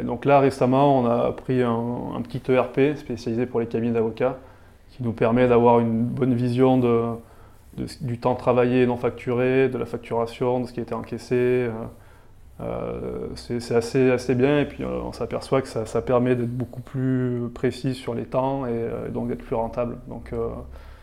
[0.00, 1.76] et donc là récemment on a pris un,
[2.16, 4.38] un, petit ERP spécialisé pour les cabinets d'avocats
[4.96, 7.10] qui nous permet d'avoir une bonne vision de,
[8.00, 11.34] du temps travaillé non facturé, de la facturation, de ce qui a été encaissé.
[11.34, 11.70] Euh,
[12.60, 16.82] euh, c'est assez, assez bien et puis euh, on s'aperçoit que ça, permet d'être beaucoup
[16.82, 19.96] plus précis sur les temps et, donc d'être plus rentable.
[20.08, 20.32] Donc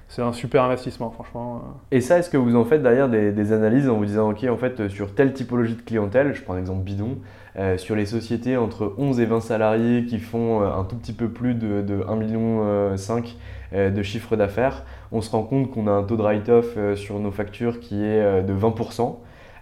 [0.08, 1.62] c'est un super investissement, franchement.
[1.92, 4.58] Et ça, est-ce que vous en faites derrière des, analyses en vous disant, OK, en
[4.58, 7.18] fait, sur telle typologie de clientèle, je prends l'exemple bidon,
[7.78, 11.54] sur les sociétés entre 11 et 20 salariés qui font un tout petit peu plus
[11.54, 12.96] de, de 1,5 million
[13.74, 17.20] de chiffre d'affaires, on se rend compte qu'on a un taux de write-off euh, sur
[17.20, 19.18] nos factures qui est euh, de 20%.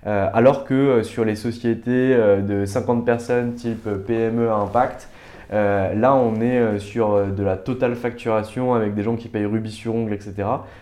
[0.06, 5.10] Euh, alors que sur les sociétés de 50 personnes type PME à impact,
[5.52, 9.96] là, on est sur de la totale facturation avec des gens qui payent rubis sur
[9.96, 10.36] ongle, etc.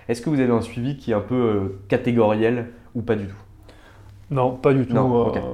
[0.08, 3.47] Est-ce que vous avez un suivi qui est un peu catégoriel ou pas du tout?
[4.30, 4.96] Non, pas du tout.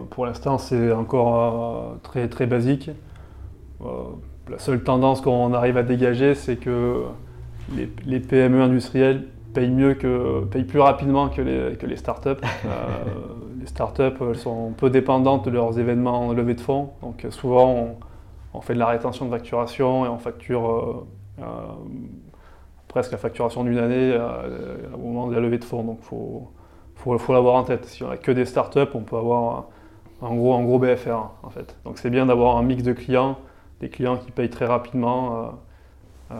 [0.10, 2.90] pour l'instant, c'est encore très, très basique.
[4.50, 7.04] la seule tendance qu'on arrive à dégager, c'est que
[8.06, 12.30] les, PME industrielles payent mieux que payent plus rapidement que les, que les startups.
[12.66, 12.70] euh,
[13.64, 16.90] les startups elles sont peu dépendantes de leurs événements en levée de fonds.
[17.02, 17.98] Donc souvent
[18.54, 21.08] on, fait de la rétention de facturation et on facture euh,
[21.40, 21.44] euh,
[22.90, 25.84] presque la facturation d'une année euh, au moment de la levée de fonds.
[25.84, 26.52] Donc faut
[27.04, 27.86] faut, faut l'avoir en tête.
[27.86, 29.66] Si on a que des startups, on peut avoir
[30.22, 31.76] en gros un gros BFR en fait.
[31.86, 33.38] Donc c'est bien d'avoir un mix de clients,
[33.82, 35.60] des clients qui payent très rapidement
[36.32, 36.36] euh,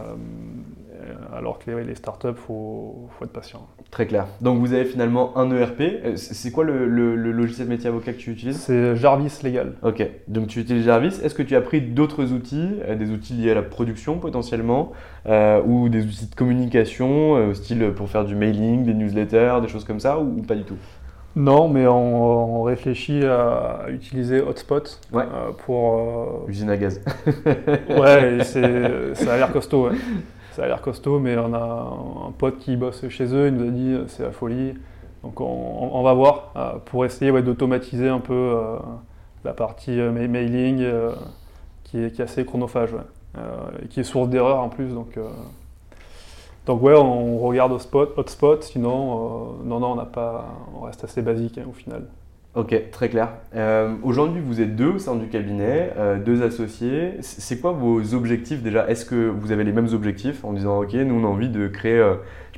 [1.34, 3.66] alors que les, startups, il faut, être patient.
[3.90, 4.26] Très clair.
[4.40, 5.80] Donc vous avez finalement un ERP.
[5.80, 8.58] Euh, c'est quoi le, logiciel métier avocat que tu utilises?
[8.58, 9.74] C'est Jarvis Legal.
[9.82, 11.20] Ok, donc tu utilises Jarvis.
[11.22, 14.92] Est-ce que tu as pris d'autres outils, euh, des outils liés à la production potentiellement,
[15.66, 20.00] ou des outils de communication, style pour faire du mailing, des newsletters, des choses comme
[20.00, 20.76] ça, ou pas du tout?
[21.36, 26.44] Non, mais on, réfléchit à utiliser Hotspot euh, pour.
[26.46, 27.00] Euh, Usine à gaz.
[27.88, 29.90] ouais, ça a l'air costaud.
[30.54, 33.68] Ça a l'air costaud, mais on a un pote qui bosse chez eux, il nous
[33.68, 34.74] a dit c'est la folie.
[35.22, 38.56] Donc on, va voir euh, pour essayer d'automatiser un peu
[39.44, 40.86] la partie mailing
[41.84, 42.94] qui est, assez chronophage
[43.82, 44.90] et qui est source d'erreur en plus.
[44.90, 45.16] Donc
[46.82, 51.04] ouais, on regarde au spot, hotspot, sinon, euh, non, non, on n'a pas, on reste
[51.04, 52.06] assez basique hein, au final.
[52.54, 53.30] Ok, très clair.
[53.56, 57.14] Euh, aujourd'hui, vous êtes deux au sein du cabinet, euh, deux associés.
[57.20, 58.88] C'est quoi vos objectifs déjà?
[58.88, 61.66] Est-ce que vous avez les mêmes objectifs en disant, ok, nous on a envie de
[61.66, 62.00] créer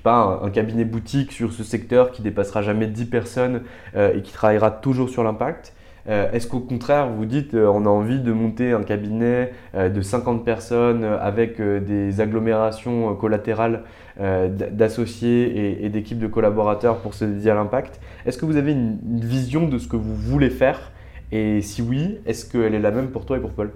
[0.03, 3.63] pas, un, cabinet boutique sur ce secteur qui dépassera jamais 10 personnes
[3.97, 5.73] et qui travaillera toujours sur l'impact?
[6.07, 11.05] Est-ce qu'au contraire, vous dites, on a envie de monter un cabinet de 50 personnes
[11.05, 13.83] avec des agglomérations collatérales
[14.19, 19.21] d'associés et, d'équipes de collaborateurs pour se dédier à l'impact Est-ce que vous avez une
[19.21, 20.93] vision de ce que vous voulez faire?
[21.33, 23.71] Et si oui, est-ce qu'elle est la même pour toi et pour Paul?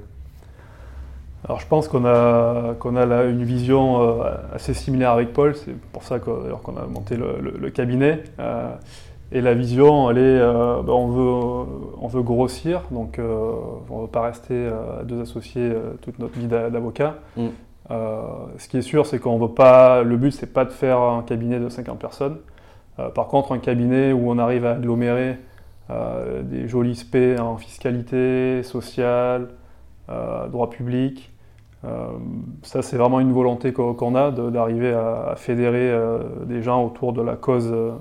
[1.44, 5.56] Alors je pense qu'on a, qu'on a là une vision euh, assez similaire avec Paul,
[5.56, 8.22] c'est pour ça qu'on a monté le, cabinet.
[8.38, 8.70] Euh,
[9.32, 11.66] et la vision, elle est, euh, ben, on, veut,
[12.00, 14.68] on veut grossir, donc on ne veut pas rester
[15.04, 15.72] deux associés
[16.02, 17.16] toute notre vie d'avocat.
[17.36, 17.48] Mm.
[17.90, 21.22] Ce qui est sûr, c'est qu'on veut pas, le but, c'est pas de faire un
[21.22, 22.38] cabinet de 50 personnes.
[23.14, 25.38] par contre, un cabinet où on arrive à agglomérer
[26.42, 29.48] des jolis SP en fiscalité, sociale,
[30.08, 31.32] droit public,
[31.84, 32.08] euh,
[32.62, 37.22] ça, c'est vraiment une volonté qu'on a d'arriver à, fédérer euh, des gens autour de
[37.22, 37.92] la cause, euh,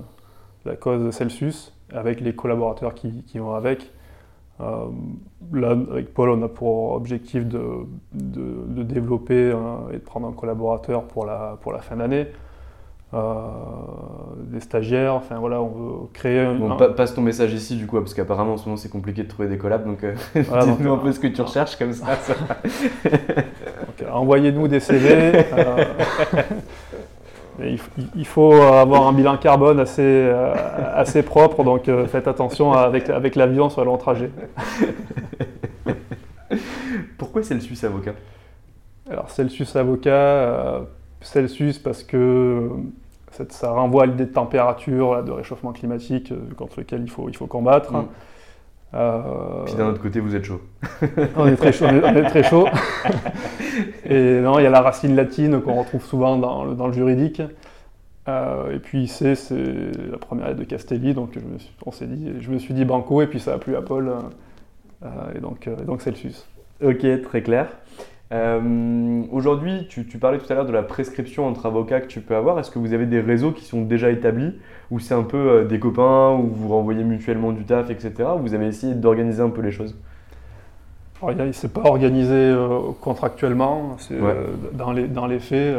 [0.64, 3.90] la cause Celsius, avec les collaborateurs qui, vont avec.
[5.52, 9.54] Là, avec Paul, on a pour objectif de, de, développer
[9.92, 12.28] et de prendre un collaborateur pour la, pour la fin d'année.
[13.12, 16.76] des stagiaires, enfin voilà, on veut créer un...
[16.96, 19.48] passe ton message ici du coup, parce qu'apparemment en ce moment c'est compliqué de trouver
[19.48, 22.06] des collabs, donc dis-nous un peu ce que tu recherches comme ça.
[24.12, 25.44] envoyez-nous des CV.
[25.52, 25.84] Euh,
[28.16, 30.54] il, faut avoir un bilan carbone assez, euh,
[30.94, 34.30] assez propre, donc euh, faites attention avec, avec l'avion sur le long trajet.
[37.18, 38.14] Pourquoi Celsius Avocat?
[39.10, 40.82] Alors Celsius Avocat,
[41.20, 42.70] Celsius parce que
[43.50, 47.46] ça, renvoie à l'idée de température, de réchauffement climatique contre lequel il faut, il faut
[47.46, 47.92] combattre.
[47.92, 48.06] Mm.
[48.94, 49.64] Euh...
[49.66, 50.60] Puis d'un autre côté, vous êtes chaud.
[51.36, 51.86] on est très chaud.
[51.86, 52.66] On est, très chaud.
[54.04, 56.92] et non, il y a la racine latine qu'on retrouve souvent dans le, dans le
[56.92, 57.40] juridique.
[58.28, 59.34] Euh, et puis c'est
[60.10, 62.74] la première lettre de Castelli, donc je me suis, on s'est dit, je me suis
[62.74, 64.12] dit Banco, et puis ça a plu à Paul,
[65.02, 66.46] euh, et donc, euh, donc Celsius.
[66.82, 67.68] Ok, très clair.
[68.32, 72.36] Euh, aujourd'hui, tu, parlais tout à l'heure de la prescription entre avocats que tu peux
[72.36, 72.58] avoir.
[72.60, 74.54] Est-ce que vous avez des réseaux qui sont déjà établis
[74.90, 78.30] ou c'est un peu euh, des copains où vous renvoyez mutuellement du taf, etc.
[78.36, 79.96] Ou vous avez essayé d'organiser un peu les choses?
[81.52, 84.18] C'est pas organisé euh, contractuellement, c'est
[84.72, 85.76] dans, les, dans les faits.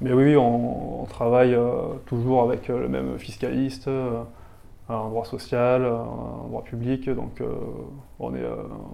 [0.00, 1.54] mais oui, on, travaille
[2.06, 3.90] toujours avec le même fiscaliste
[4.88, 7.10] en droit social, en droit public.
[7.10, 7.42] Donc
[8.18, 8.46] on, est,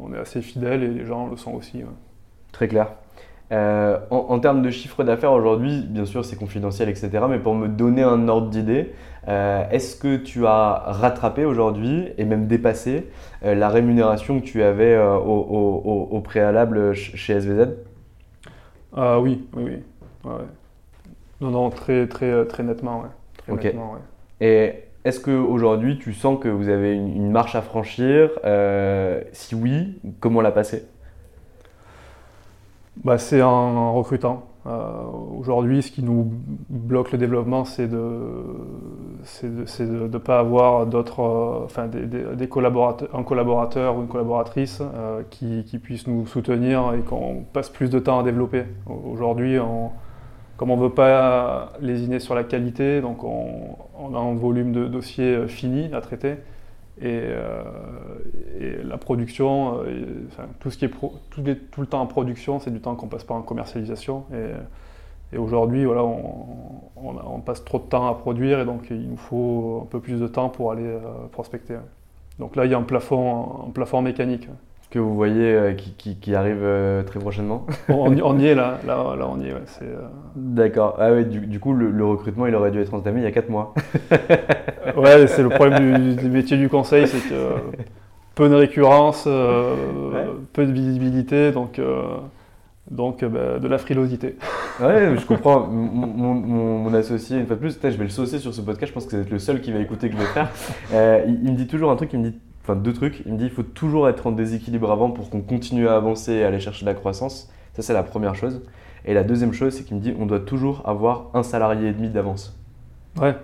[0.02, 1.84] on est assez fidèles et les gens le sont aussi.
[2.52, 2.88] Très clair.
[3.50, 7.10] Euh, en, termes de chiffre d'affaires aujourd'hui, bien sûr c'est confidentiel, etc.
[7.28, 8.92] Mais pour me donner un ordre d'idée,
[9.26, 13.08] euh, est-ce que tu as rattrapé aujourd'hui et même dépassé
[13.44, 17.70] euh, la rémunération que tu avais au, préalable chez SVZ
[18.94, 19.82] ah, Oui, oui,
[20.24, 20.30] oui.
[21.40, 23.04] Non, non, très, très, très nettement.
[23.38, 23.96] Très nettement
[24.42, 28.30] Et est-ce qu'aujourd'hui tu sens que vous avez une, une marche à franchir?
[29.32, 30.84] Si oui, comment la passer
[33.04, 34.44] bah, C'est en, recrutant.
[34.66, 35.04] Euh,
[35.38, 36.30] aujourd'hui, ce qui nous
[36.68, 37.98] bloque le développement, c'est de
[39.80, 45.62] ne pas avoir d'autres, euh, enfin, des, collaborateurs, un collaborateur ou une collaboratrice euh, qui,
[45.82, 48.64] puisse nous soutenir et qu'on passe plus de temps à développer.
[48.86, 49.56] Aujourd'hui,
[50.56, 54.72] comme on ne veut pas lésiner sur la qualité, donc on, on a un volume
[54.72, 56.36] de dossiers fini à traiter.
[57.02, 57.62] Euh,
[58.58, 60.04] et, la production, euh,
[60.60, 63.34] tout ce qui est tout, le temps en production, c'est du temps qu'on passe pas
[63.34, 64.24] en commercialisation.
[65.32, 69.82] Et, aujourd'hui, voilà, on, passe trop de temps à produire et donc il nous faut
[69.84, 71.76] un peu plus de temps pour aller euh, prospecter.
[72.38, 74.48] Donc là, il y a un plafond, un plafond mécanique
[74.90, 79.38] que vous voyez euh, qui, arrive euh, très prochainement on, y est là, là, on
[79.40, 79.52] y est.
[79.82, 80.96] Euh, D'accord.
[80.98, 83.50] Ah ouais, du, coup, le, recrutement, il aurait dû être entamé il y a 4
[83.50, 83.74] mois.
[84.96, 87.54] ouais, c'est le problème du, métier du conseil, c'est que
[88.34, 91.80] peu de récurrence, peu de visibilité, donc,
[92.90, 94.36] donc bah, de la frilosité.
[94.80, 95.66] ouais, je comprends.
[95.66, 99.04] Mon, associé, une fois de plus, je vais le saucer sur ce podcast, je pense
[99.04, 100.48] que c'est le seul qui va écouter que je vais faire.
[101.26, 102.38] il, il me dit toujours un truc, il me dit
[102.68, 103.22] enfin deux trucs.
[103.26, 106.32] Il me dit il faut toujours être en déséquilibre avant pour qu'on continue à avancer
[106.32, 107.50] et aller chercher de la croissance.
[107.74, 108.62] Ça, c'est la première chose.
[109.04, 111.92] Et la deuxième chose, c'est qu'il me dit on doit toujours avoir un salarié et
[111.92, 112.58] demi d'avance.
[113.20, 113.34] Ouais.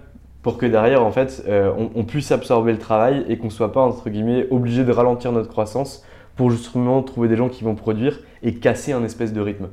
[0.42, 3.72] Pour que derrière, en fait, euh, on, puisse absorber le travail et qu'on ne soit
[3.72, 6.04] pas, entre guillemets, obligé de ralentir notre croissance
[6.36, 9.68] pour justement trouver des gens qui vont produire et casser un espèce de rythme.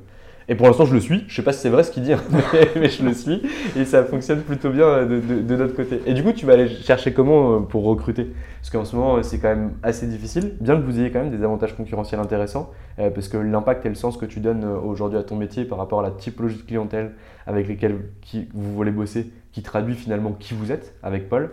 [0.51, 1.23] Et pour l'instant, je le suis.
[1.29, 2.11] Je sais pas si c'est vrai ce qu'il dit,
[2.75, 3.41] mais, je le suis.
[3.77, 6.01] Et ça fonctionne plutôt bien de, notre côté.
[6.05, 8.33] Et du coup, tu vas aller chercher comment euh, pour recruter?
[8.59, 11.31] Parce qu'en ce moment, c'est quand même assez difficile, bien que vous ayez quand même
[11.31, 14.77] des avantages concurrentiels intéressants, euh, parce que l'impact et le sens que tu donnes euh,
[14.77, 17.13] aujourd'hui à ton métier par rapport à la typologie de clientèle
[17.47, 21.51] avec lesquelles qui, vous voulez bosser, qui traduit finalement qui vous êtes avec Paul,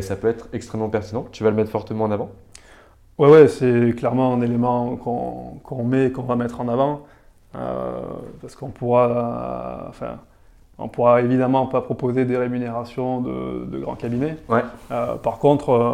[0.00, 1.26] ça peut être extrêmement pertinent.
[1.32, 2.30] Tu vas le mettre fortement en avant?
[3.18, 7.06] Ouais, ouais, c'est clairement un élément qu'on met, qu'on va mettre en avant.
[7.54, 8.00] Euh,
[8.40, 10.18] parce qu'on pourra, enfin,
[10.78, 14.36] on pourra évidemment pas proposer des rémunérations de, grands cabinets.
[14.48, 14.62] Ouais.
[14.90, 15.92] Euh, par contre, euh,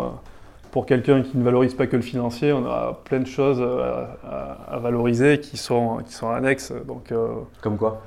[0.73, 4.79] pour quelqu'un qui ne valorise pas que le financier, on a plein de choses à,
[4.79, 6.73] valoriser qui sont, qui sont annexes.
[6.87, 7.15] Donc,
[7.61, 8.03] comme quoi?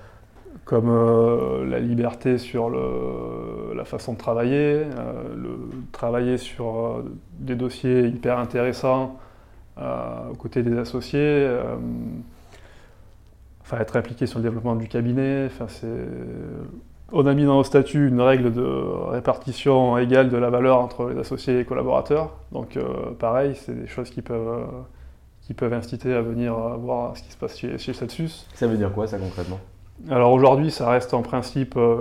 [0.65, 0.91] Comme
[1.69, 4.83] la liberté sur le, la façon de travailler,
[5.33, 5.59] le,
[5.93, 7.03] travailler sur
[7.39, 9.17] des dossiers hyper intéressants
[9.77, 11.47] aux côtés des associés
[13.67, 15.47] enfin, être impliqué sur le développement du cabinet.
[15.47, 15.67] Enfin,
[17.11, 21.09] on a mis dans nos statuts une règle de répartition égale de la valeur entre
[21.09, 22.35] les associés et les collaborateurs.
[22.51, 24.67] Donc euh, pareil, c'est des choses qui peuvent,
[25.41, 28.47] qui peuvent inciter à venir voir ce qui se passe chez, chez Celsius.
[28.53, 29.59] Ça veut dire quoi ça concrètement?
[30.09, 31.97] Alors aujourd'hui, ça reste en principe euh,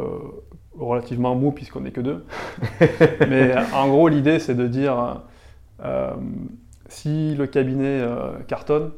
[0.79, 2.25] relativement mou puisqu'on n'est que deux.
[3.29, 5.23] Mais en gros, l'idée c'est de dire
[5.85, 6.15] euh,
[6.89, 8.05] si le cabinet
[8.47, 8.91] cartonne,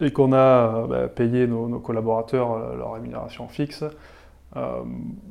[0.00, 3.84] et qu'on a euh, bah, payé nos, collaborateurs euh, leur rémunération fixe,
[4.56, 4.82] euh,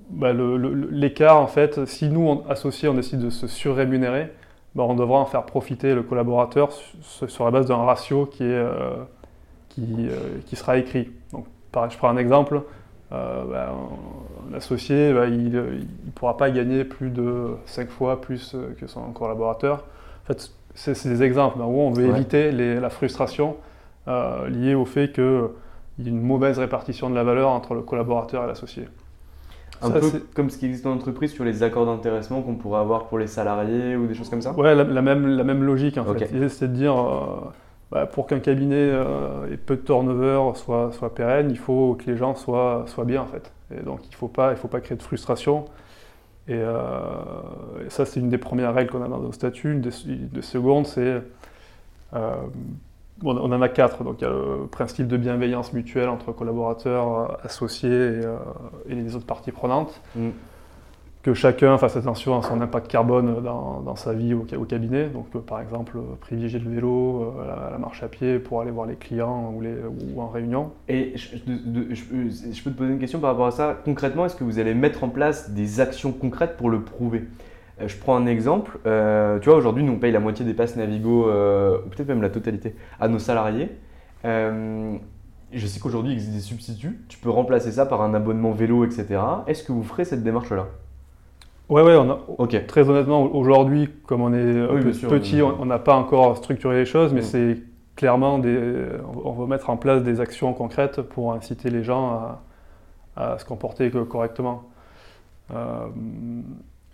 [0.09, 4.31] bah, l'écart, en fait, si nous, associés, on décide de se surrémunérer,
[4.75, 8.65] bah, on devra en faire profiter le collaborateur sur, la base d'un ratio qui, est,
[9.69, 10.07] qui,
[10.45, 11.09] qui, sera écrit.
[11.31, 12.61] Donc, pareil, je prends un exemple.
[13.11, 19.85] un associé, il ne pourra pas gagner plus de 5 fois plus que son collaborateur.
[20.23, 21.59] En fait, c'est des exemples.
[21.59, 23.55] où on veut éviter la frustration
[24.07, 25.49] euh, lié au fait qu'il
[25.99, 28.87] y ait une mauvaise répartition de la valeur entre le collaborateur et l'associé.
[29.81, 30.01] Un peu
[30.33, 33.27] comme ce qui existe dans l'entreprise sur les accords d'intéressement qu'on pourrait avoir pour les
[33.27, 36.31] salariés ou des choses comme ça Ouais, la, même, la même logique en fait.
[36.31, 37.51] L'idée c'est de dire, euh,
[37.91, 42.09] bah, pour qu'un cabinet euh, ait peu de turnover soit, soit pérenne, il faut que
[42.09, 43.51] les gens soient, soient bien en fait.
[43.77, 45.65] Et donc il ne faut, pas, faut pas créer de frustration.
[46.47, 46.61] Et,
[47.89, 49.73] ça c'est une des premières règles qu'on a dans nos statuts.
[49.73, 51.21] Une des, secondes c'est
[53.23, 54.03] on en a quatre.
[54.03, 58.37] Donc il y a le principe de bienveillance mutuelle entre collaborateurs, associés et, euh,
[58.87, 60.01] les autres parties prenantes.
[60.15, 60.29] Mm.
[61.23, 65.07] Que chacun fasse attention à son impact carbone dans, sa vie au, cabinet.
[65.07, 68.85] Donc euh, par exemple, privilégier le vélo, euh, la, marche à pied pour aller voir
[68.85, 69.73] les clients ou, les,
[70.15, 70.71] ou en réunion.
[70.87, 73.77] Et je, je, peux te poser une question par rapport à ça.
[73.83, 77.23] Concrètement, est-ce que vous allez mettre en place des actions concrètes pour le prouver?
[77.23, 77.46] euh,
[77.85, 78.79] je prends un exemple.
[78.85, 82.07] Euh, tu vois, aujourd'hui, nous, on paye la moitié des passes Navigo, euh, ou peut-être
[82.07, 83.69] même la totalité, à nos salariés.
[84.23, 86.99] je sais qu'aujourd'hui, il existe des substituts.
[87.07, 89.19] Tu peux remplacer ça par un abonnement vélo, etc.
[89.45, 90.67] Est-ce que vous ferez cette démarche-là?
[91.69, 94.67] Ouais, ouais, on a, très honnêtement, aujourd'hui, comme on est
[95.07, 97.23] petit, on n'a pas encore structuré les choses, mais mm.
[97.23, 97.57] c'est
[97.95, 98.85] clairement, des,
[99.23, 102.37] on va mettre en place des actions concrètes pour inciter les gens
[103.15, 104.63] à, se comporter correctement.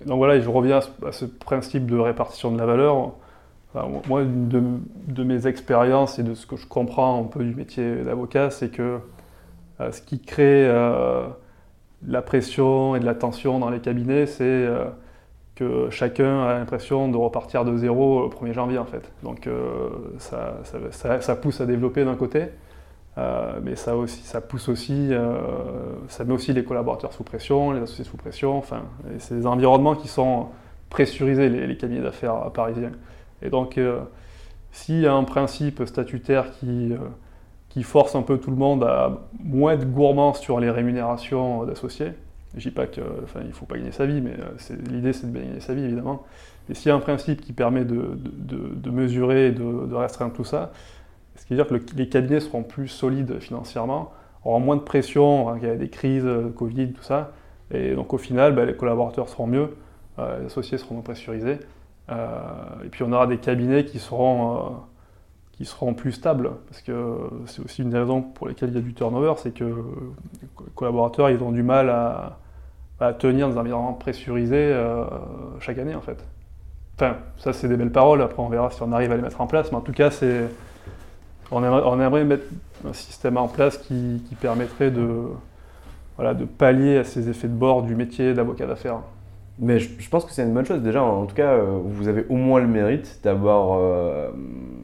[0.06, 3.14] Donc voilà, je reviens à ce principe de répartition de la valeur.
[4.08, 8.50] moi, de, mes expériences et de ce que je comprends un peu du métier d'avocat,
[8.50, 9.00] c'est que
[9.80, 11.28] euh, ce qui crée euh,
[12.06, 14.86] la pression et de la tension dans les cabinets, c'est euh,
[15.56, 19.12] que chacun a l'impression de repartir de zéro le 1er janvier en fait.
[19.24, 19.48] Donc
[20.18, 20.58] ça,
[21.22, 22.46] ça, pousse à développer d'un côté,
[23.18, 25.38] euh, mais ça, aussi, ça pousse aussi, euh,
[26.08, 28.58] ça met aussi les collaborateurs sous pression, les associés sous pression.
[28.58, 28.84] Enfin,
[29.20, 30.48] c'est des environnements qui sont
[30.90, 32.92] pressurisés, les, cabinets d'affaires parisiens.
[33.42, 34.00] Et donc, euh,
[34.72, 36.94] s'il y a un principe statutaire qui,
[37.70, 42.14] qui force un peu tout le monde à moins être gourmand sur les rémunérations d'associés,
[42.56, 44.34] je dis pas qu'il ne faut pas gagner sa vie, mais
[44.90, 46.24] l'idée c'est de gagner sa vie évidemment.
[46.70, 50.34] Et s'il y a un principe qui permet de, de, de mesurer et de, restreindre
[50.34, 50.72] tout ça,
[51.36, 54.12] ce qui veut dire que les cabinets seront plus solides financièrement,
[54.46, 57.32] auront moins de pression, hein, il y a des crises, euh, Covid, tout ça.
[57.72, 59.76] Et donc au final, bah, les collaborateurs seront mieux,
[60.20, 61.60] euh, les associés seront moins pressurisés.
[62.12, 62.38] Euh,
[62.86, 64.76] et puis on aura des cabinets qui seront,
[65.54, 66.52] qui seront plus stables.
[66.68, 67.18] Parce que
[67.48, 70.48] c'est aussi une des raisons pour lesquelles il y a du turnover, c'est que les
[70.76, 72.38] collaborateurs ils ont du mal à,
[73.20, 74.74] tenir dans un environnement pressurisé
[75.60, 76.24] chaque année en fait.
[76.96, 79.42] Enfin, ça c'est des belles paroles, après on verra si on arrive à les mettre
[79.42, 80.48] en place, mais en tout cas c'est
[81.54, 82.46] on aimerait, mettre
[82.88, 85.28] un système en place qui, permettrait de,
[86.16, 89.00] voilà, de pallier à ces effets de bord du métier d'avocat d'affaires.
[89.60, 90.82] Mais je, pense que c'est une bonne chose.
[90.82, 94.32] Déjà, en tout cas, euh, vous avez au moins le mérite d'avoir euh,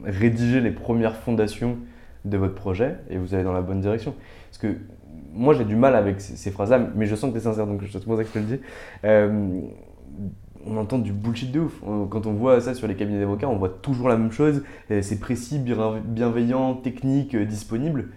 [0.04, 1.76] rédigé les premières fondations
[2.24, 4.14] de votre projet et vous allez dans la bonne direction.
[4.48, 4.78] Parce que
[5.32, 7.82] moi, j'ai du mal avec ces, phrases-là, mais je sens que tu es sincère, donc
[7.90, 8.60] c'est pour ça que je te le dis.
[9.04, 9.60] Euh,
[10.66, 11.80] on entend du bullshit de ouf.
[12.10, 14.62] Quand on voit ça sur les cabinets d'avocats, on voit toujours la même chose.
[14.88, 18.10] C'est précis, bienveillant, technique, euh, disponible.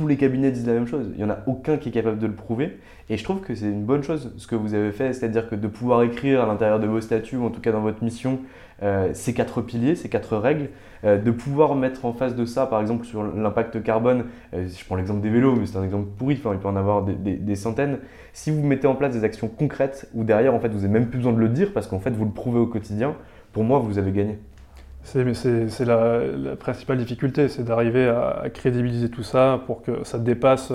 [0.00, 1.10] Tous les cabinets disent la même chose.
[1.12, 2.78] Il n'y en a aucun qui est capable de le prouver.
[3.10, 5.54] Et je trouve que c'est une bonne chose ce que vous avez fait, c'est-à-dire que
[5.54, 8.38] de pouvoir écrire à l'intérieur de vos statuts, ou en tout cas dans votre mission,
[8.82, 10.70] euh, ces quatre piliers, ces quatre règles,
[11.04, 14.24] euh, de pouvoir mettre en face de ça, par exemple sur l'impact carbone,
[14.54, 16.76] euh, je prends l'exemple des vélos, mais c'est un exemple pourri, enfin, il peut en
[16.76, 17.98] avoir des, centaines.
[18.32, 21.08] Si vous mettez en place des actions concrètes, ou derrière, en fait, vous n'avez même
[21.08, 23.16] plus besoin de le dire, parce qu'en fait, vous le prouvez au quotidien,
[23.52, 24.38] pour moi, vous avez gagné.
[25.10, 30.72] C'est la, la, principale difficulté, c'est d'arriver à, crédibiliser tout ça pour que ça dépasse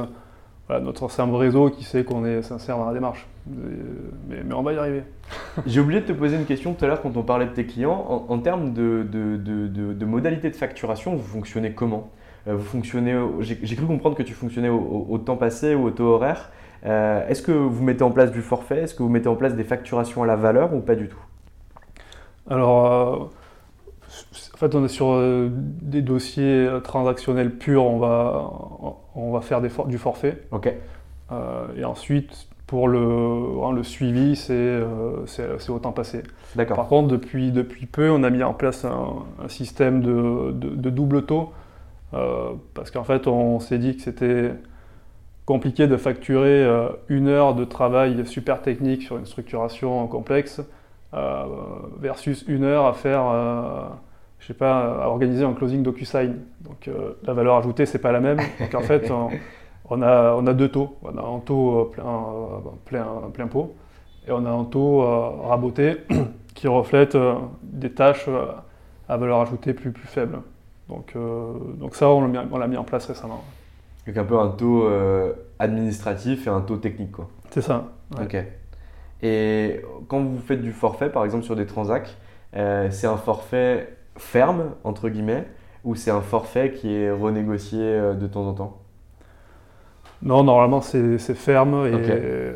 [0.70, 3.28] notre simple réseau qui sait qu'on est sincère dans la démarche.
[3.48, 5.04] Mais, on va y arriver.
[5.66, 7.66] J'ai oublié de te poser une question tout à l'heure quand on parlait de tes
[7.66, 8.26] clients.
[8.28, 12.10] En, termes de, de, modalités de facturation, vous fonctionnez comment?
[12.50, 16.08] Euh, vous fonctionnez, J'ai cru comprendre que tu fonctionnais au, temps passé ou au taux
[16.08, 16.52] horaire.
[16.86, 18.82] Euh, est-ce que vous mettez en place du forfait?
[18.82, 21.24] Est-ce que vous mettez en place des facturations à la valeur ou pas du tout?
[22.48, 23.26] Alors, euh,
[24.56, 25.22] en fait, on est sur
[25.82, 27.84] des dossiers transactionnels purs.
[27.84, 28.52] On va,
[29.14, 30.44] on va faire du forfait.
[30.52, 30.74] Ok.
[31.78, 33.00] et ensuite, pour le,
[33.64, 36.24] hein, le suivi, euh, c'est au temps passé.
[36.56, 41.26] Par contre, depuis, depuis peu, on a mis en place un, système de, de, double
[41.26, 41.52] taux,
[42.14, 44.52] euh, parce qu'en fait, on s'est dit que c'était
[45.46, 50.62] compliqué de facturer euh, une heure de travail super technique sur une structuration complexe,
[52.02, 53.24] versus une heure à faire,
[54.46, 56.36] je sais pas, à organiser un closing DocuSign.
[56.62, 56.88] Donc
[57.24, 58.38] la valeur ajoutée, c'est pas la même.
[58.60, 59.12] Donc en fait,
[59.90, 60.98] on a, on a deux taux.
[61.02, 63.76] On a un taux euh, plein, euh, plein, plein pot
[64.28, 65.98] et on a un taux euh, raboté
[66.56, 67.18] qui reflète
[67.64, 68.30] des tâches
[69.08, 70.40] à valeur ajoutée plus, plus faible.
[70.90, 71.16] Donc,
[71.78, 72.28] donc ça, on
[72.58, 73.44] l'a mis, en place récemment.
[74.06, 74.88] Donc un peu un taux
[75.60, 77.12] administratif et un taux technique.
[77.12, 77.28] quoi.
[77.50, 77.90] C'est ça.
[78.22, 78.38] Ok.
[79.22, 82.16] Et quand vous faites du forfait, par exemple sur des transacts,
[82.54, 85.46] c'est un forfait ferme, entre guillemets,
[85.84, 88.82] ou c'est un forfait qui est renégocié de temps en temps?
[90.22, 91.86] Non, normalement c'est ferme.
[91.88, 92.56] Et,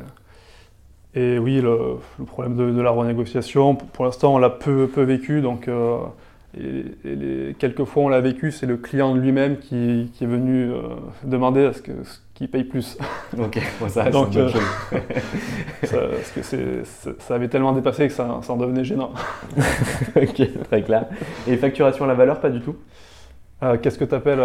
[1.16, 5.41] et oui, le, problème de, la renégociation, pour, l'instant on l'a peu, peu vécu.
[5.41, 5.97] Donc, euh,
[6.57, 10.82] et, les quelques fois on l'a vécu, c'est le client lui-même qui, est venu euh,
[11.24, 11.82] demander à ce
[12.39, 12.97] qu'il paye plus.
[13.37, 13.59] Ok,
[13.89, 14.49] ça Donc, euh,
[15.83, 16.83] ça, parce que
[17.19, 19.11] ça avait tellement dépassé que ça, ça en devenait gênant.
[20.15, 21.05] ok, très clair.
[21.47, 22.75] Et facturation à la valeur, pas du tout?
[23.61, 24.41] Euh, qu'est-ce que tu appelles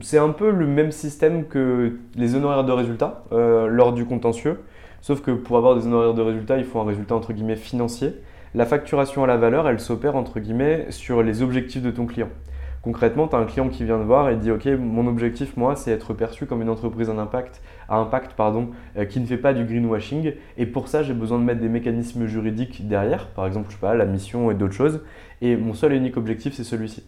[0.00, 4.60] C'est un peu le même système que les honoraires de résultat euh, lors du contentieux,
[5.00, 8.14] sauf que pour avoir des honoraires de résultat, il faut un résultat entre guillemets financier.
[8.54, 12.30] La facturation à la valeur, elle s'opère entre guillemets sur les objectifs de ton client.
[12.82, 15.74] Concrètement, tu as un client qui vient te voir et dit Ok, mon objectif, moi,
[15.74, 19.36] c'est être perçu comme une entreprise à impact, à impact pardon, euh, qui ne fait
[19.36, 20.34] pas du greenwashing.
[20.56, 23.80] Et pour ça, j'ai besoin de mettre des mécanismes juridiques derrière, par exemple, je sais
[23.80, 25.02] pas, la mission et d'autres choses.
[25.42, 27.04] Et mon seul et unique objectif, c'est celui-ci.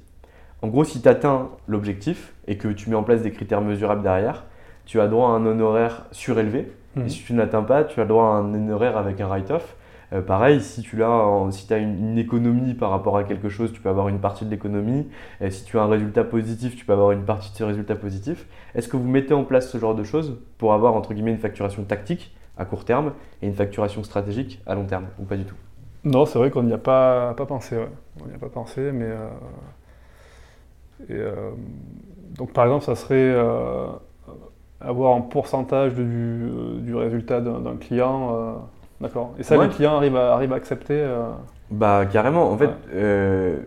[0.62, 4.02] En gros, si tu atteins l'objectif et que tu mets en place des critères mesurables
[4.02, 4.44] derrière,
[4.84, 6.72] tu as droit à un honoraire surélevé.
[6.96, 7.08] Et mhm.
[7.08, 9.76] si tu n'atteins pas, tu as droit à un honoraire avec un write-off.
[10.12, 14.08] Euh, pareil, si tu as, une, économie par rapport à quelque chose, tu peux avoir
[14.08, 15.08] une partie de l'économie.
[15.50, 18.46] si tu as un résultat positif, tu peux avoir une partie de ce résultat positif.
[18.74, 21.38] Est-ce que vous mettez en place ce genre de choses pour avoir entre guillemets une
[21.38, 25.44] facturation tactique à court terme et une facturation stratégique à long terme ou pas du
[25.44, 25.56] tout?
[26.04, 27.76] Non, c'est vrai qu'on n'y a pas, pas pensé.
[28.22, 29.28] On n'y a pas pensé, mais euh,
[31.10, 31.50] euh,
[32.36, 33.86] donc par exemple, ça serait euh,
[34.80, 38.62] avoir un pourcentage du, résultat d'un client.
[39.00, 39.34] D'accord.
[39.38, 41.02] Et ça, les clients arrivent à, à accepter
[41.70, 42.50] Bah carrément.
[42.50, 42.70] En fait,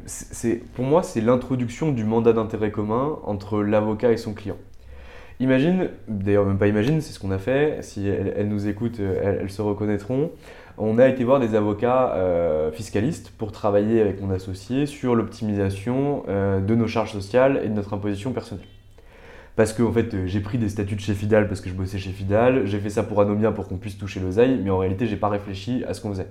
[0.06, 4.58] c'est pour moi, c'est l'introduction du mandat d'intérêt commun entre l'avocat et son client.
[5.40, 7.80] Imagine, d'ailleurs même pas imagine, c'est ce qu'on a fait.
[7.82, 10.30] Si elles, nous écoutent, elles, se reconnaîtront
[10.78, 16.24] on a été voir des avocats euh, fiscalistes pour travailler avec mon associé sur l'optimisation
[16.28, 18.66] euh, de nos charges sociales et de notre imposition personnelle.
[19.56, 21.76] Parce que en fait, euh, j'ai pris des statuts de chez Fidal parce que je
[21.76, 24.80] bossais chez Fidal, j'ai fait ça pour Anomia pour qu'on puisse toucher l'oseille, mais en
[24.80, 26.28] réalité, j'ai pas réfléchi à ce qu'on faisait.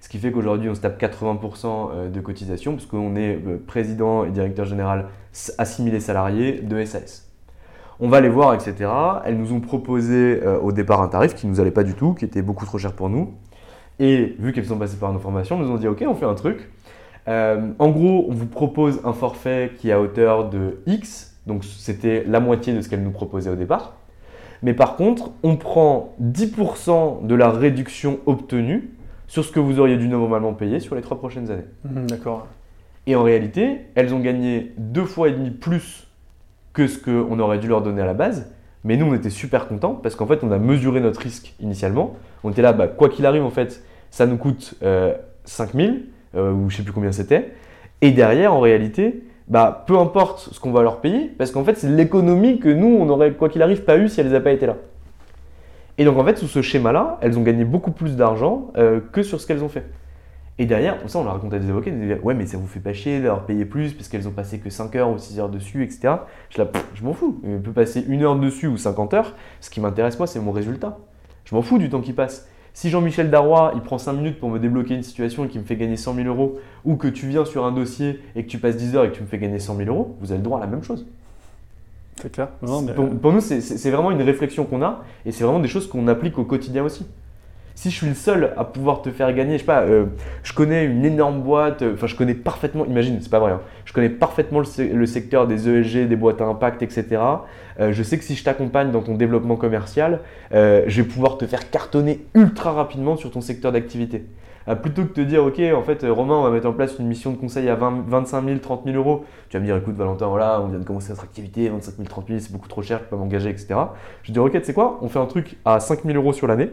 [0.00, 4.30] Ce qui fait qu'aujourd'hui, on se tape 80% de cotisation parce qu'on est président et
[4.30, 5.06] directeur général
[5.56, 7.30] assimilé salarié de SAS.
[8.00, 8.90] On va les voir, etc.
[9.24, 12.26] Elles nous ont proposé au départ un tarif qui nous allait pas du tout, qui
[12.26, 13.32] était beaucoup trop cher pour nous.
[13.98, 16.34] Et vu qu'elles sont passées par nos formations, nous ont dit ok, on fait un
[16.34, 16.70] truc.
[17.28, 21.64] Euh, en gros, on vous propose un forfait qui est à hauteur de X, donc
[21.64, 23.96] c'était la moitié de ce qu'elle nous proposait au départ.
[24.62, 28.90] Mais par contre, on prend 10% de la réduction obtenue
[29.26, 31.66] sur ce que vous auriez dû normalement payer sur les trois prochaines années.
[31.84, 32.46] Mhm, d'accord.
[33.06, 36.06] Et en réalité, elles ont gagné deux fois et demi plus
[36.72, 38.50] que ce qu'on aurait dû leur donner à la base.
[38.84, 42.16] Mais nous, on était super contents parce qu'en fait, on a mesuré notre risque initialement.
[42.42, 45.14] On était là, bah, quoi qu'il arrive, en fait, ça nous coûte euh,
[45.44, 47.52] 5000 euh, ou je sais plus combien c'était.
[48.00, 51.76] Et derrière, en réalité, bah, peu importe ce qu'on va leur payer, parce qu'en fait,
[51.76, 54.52] c'est l'économie que nous, on aurait, quoi qu'il arrive, pas eu si elles n'avaient pas
[54.52, 54.76] été là.
[55.98, 59.22] Et donc, en fait, sous ce schéma-là, elles ont gagné beaucoup plus d'argent euh, que
[59.22, 59.84] sur ce qu'elles ont fait.
[60.58, 62.66] Et derrière, ça, on l'a raconté à des avocats, ils disaient Ouais, mais ça vous
[62.66, 65.18] fait pas chier de leur payer plus parce qu'elles ont passé que 5 heures ou
[65.18, 66.14] 6 heures dessus, etc.
[66.50, 67.40] Je, pff, je m'en fous.
[67.44, 69.34] On peut passer une heure dessus ou 50 heures.
[69.60, 70.98] Ce qui m'intéresse, moi, c'est mon résultat.
[71.44, 72.48] Je m'en fous du temps qui passe.
[72.76, 75.64] Si Jean-Michel Darrois, il prend 5 minutes pour me débloquer une situation et qui me
[75.64, 78.58] fait gagner 100 000 euros, ou que tu viens sur un dossier et que tu
[78.58, 80.44] passes 10 heures et que tu me fais gagner 100 000 euros, vous avez le
[80.44, 81.06] droit à la même chose.
[82.20, 82.48] C'est clair.
[82.62, 85.68] Non, mais- Pour, pour nous, c'est vraiment une réflexion qu'on a et c'est vraiment des
[85.68, 87.06] choses qu'on applique au quotidien aussi.
[87.76, 90.06] Si je suis le seul à pouvoir te faire gagner, je sais pas, euh,
[90.44, 93.60] je connais une énorme boîte, euh, enfin je connais parfaitement, imagine, c'est pas vrai, hein,
[93.84, 97.20] je connais parfaitement le, se- le secteur des ESG, des boîtes à impact, etc.
[97.80, 100.20] Euh, je sais que si je t'accompagne dans ton développement commercial,
[100.52, 104.24] je vais pouvoir te faire cartonner ultra rapidement sur ton secteur d'activité.
[104.82, 107.06] Plutôt que de te dire, ok, en fait, Romain, on va mettre en place une
[107.06, 109.24] mission de conseil à 20 25 000, 30 000 euros.
[109.50, 112.08] Tu vas me dire, écoute, Valentin, voilà, on vient de commencer notre activité, 25 000,
[112.08, 113.74] 30 000, c'est beaucoup trop cher, je peux pas m'engager, etc.
[114.22, 116.32] Je vais dire, ok, tu sais quoi, on fait un truc à 5 000 euros
[116.32, 116.70] sur l'année.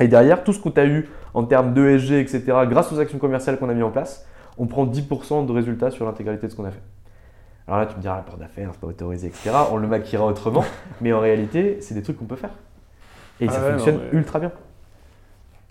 [0.00, 3.18] Et derrière, tout ce que tu as eu en termes d'ESG, etc., grâce aux actions
[3.18, 4.26] commerciales qu'on a mis en place,
[4.58, 6.82] on prend 10% de résultats sur l'intégralité de ce qu'on a fait.
[7.66, 9.50] Alors là, tu me diras, la porte d'affaires, c'est pas autorisé, etc.
[9.70, 10.64] On le maquillera autrement.
[11.00, 12.50] mais en réalité, c'est des trucs qu'on peut faire.
[13.40, 14.52] Et Ah ça ouais, fonctionne non, ultra bien.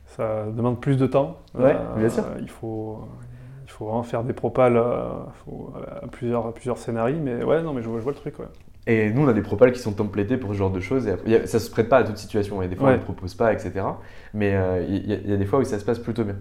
[0.06, 1.38] Ça demande plus de temps.
[1.58, 2.24] Euh, Ouais, bien sûr.
[2.42, 3.00] Il faut,
[3.66, 5.10] il faut vraiment faire des propales euh,
[5.46, 7.18] faut, euh, à plusieurs, à plusieurs scénarios.
[7.22, 8.38] Mais ouais, non, mais je vois, je vois le truc.
[8.40, 8.46] Ouais.
[8.86, 11.08] Et nous, on a des propals qui sont templétés pour ce genre de choses.
[11.26, 12.60] Et a- ça se prête pas à toute situation.
[12.60, 12.98] A des fois, on Ouais.
[12.98, 13.72] ne propose pas, etc.
[14.34, 16.24] Mais euh, il y, a- il y a des fois où ça se passe plutôt
[16.26, 16.36] bien.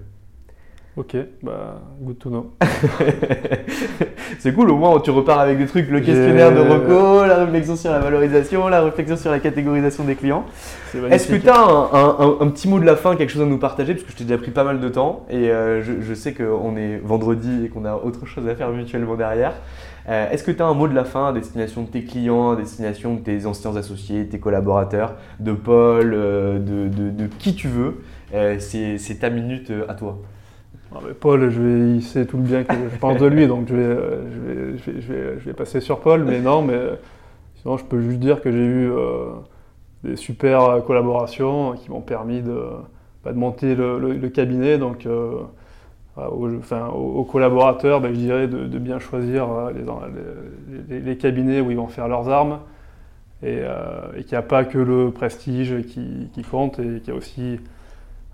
[0.97, 2.53] Ok, bah, good to know.
[4.39, 7.77] c'est cool, au moins tu repars avec des trucs, le questionnaire de reco, la réflexion
[7.77, 10.45] sur la valorisation, la réflexion sur la catégorisation des clients.
[11.11, 13.41] Est-ce que tu as un, un- un- un petit mot de la fin, quelque chose
[13.41, 13.95] à nous partager?
[13.95, 16.35] Parce que je t'ai déjà pris pas mal de temps et euh, je, je sais
[16.35, 19.55] qu'on est vendredi et qu'on a autre chose à faire mutuellement derrière.
[20.09, 22.51] Euh, Est-ce que tu as un mot de la fin à destination de tes clients,
[22.53, 27.55] à destination de tes anciens associés, tes collaborateurs, de Paul, euh, de, de- de qui
[27.55, 28.03] tu veux
[28.35, 30.19] Euh, C'est ta minute à toi.
[31.21, 33.75] Paul, je vais, il sait tout le bien que je pense de lui, donc je
[33.75, 33.97] vais,
[34.35, 36.25] je vais, je vais, je vais, passer sur Paul.
[36.25, 36.79] Mais non, mais
[37.57, 38.91] sinon, je peux juste dire que j'ai eu
[40.05, 42.59] des super collaborations qui m'ont permis de,
[43.25, 44.77] bah, de monter le, cabinet.
[44.79, 45.07] Donc,
[46.17, 49.73] aux, collaborateurs, bah, je dirais de, bien choisir euh,
[50.89, 52.61] les, cabinets où ils vont faire leurs armes.
[53.43, 57.15] Et, euh, qu'il n'y a pas que le prestige qui, compte, et qu'il y a
[57.15, 57.59] aussi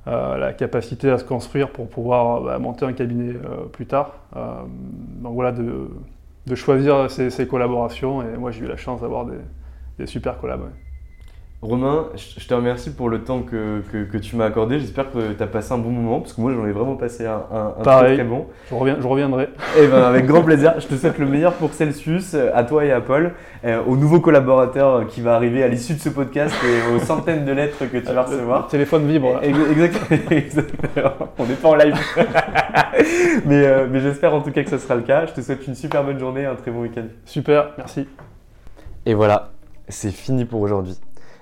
[0.06, 3.34] euh, la capacité à se construire pour pouvoir bah, monter un cabinet
[3.72, 4.14] plus tard.
[4.34, 8.22] Donc voilà, de, choisir ses, ses collaborations.
[8.22, 9.26] Et moi, j'ai eu la chance d'avoir
[9.98, 10.68] des, super collabs.
[11.60, 14.78] Romain, je te remercie pour le temps que, que- que tu m'as accordé.
[14.78, 17.26] J'espère que tu as passé un bon moment, parce que moi j'en ai vraiment passé
[17.26, 18.14] un, un- un très Pareil.
[18.16, 18.46] très bon.
[18.70, 19.48] Je, reviens, je reviendrai.
[19.76, 22.92] Et ben avec grand plaisir, je te souhaite le meilleur pour Celsius, à toi et
[22.92, 23.32] à Paul,
[23.64, 27.00] euh, aux nouveaux collaborateurs euh, qui va arriver à l'issue de ce podcast et aux
[27.00, 28.68] centaines de lettres que tu vas Le recevoir.
[28.68, 29.40] téléphone vibre.
[30.30, 31.10] exactement.
[31.40, 31.96] On n'est pas en live.
[33.46, 35.26] mais euh, mais j'espère en tout cas que ce sera le cas.
[35.26, 37.06] Je te souhaite une super bonne journée, un très bon week-end.
[37.24, 38.06] Super, merci.
[39.06, 39.50] Et voilà,
[39.88, 40.96] c'est fini pour aujourd'hui.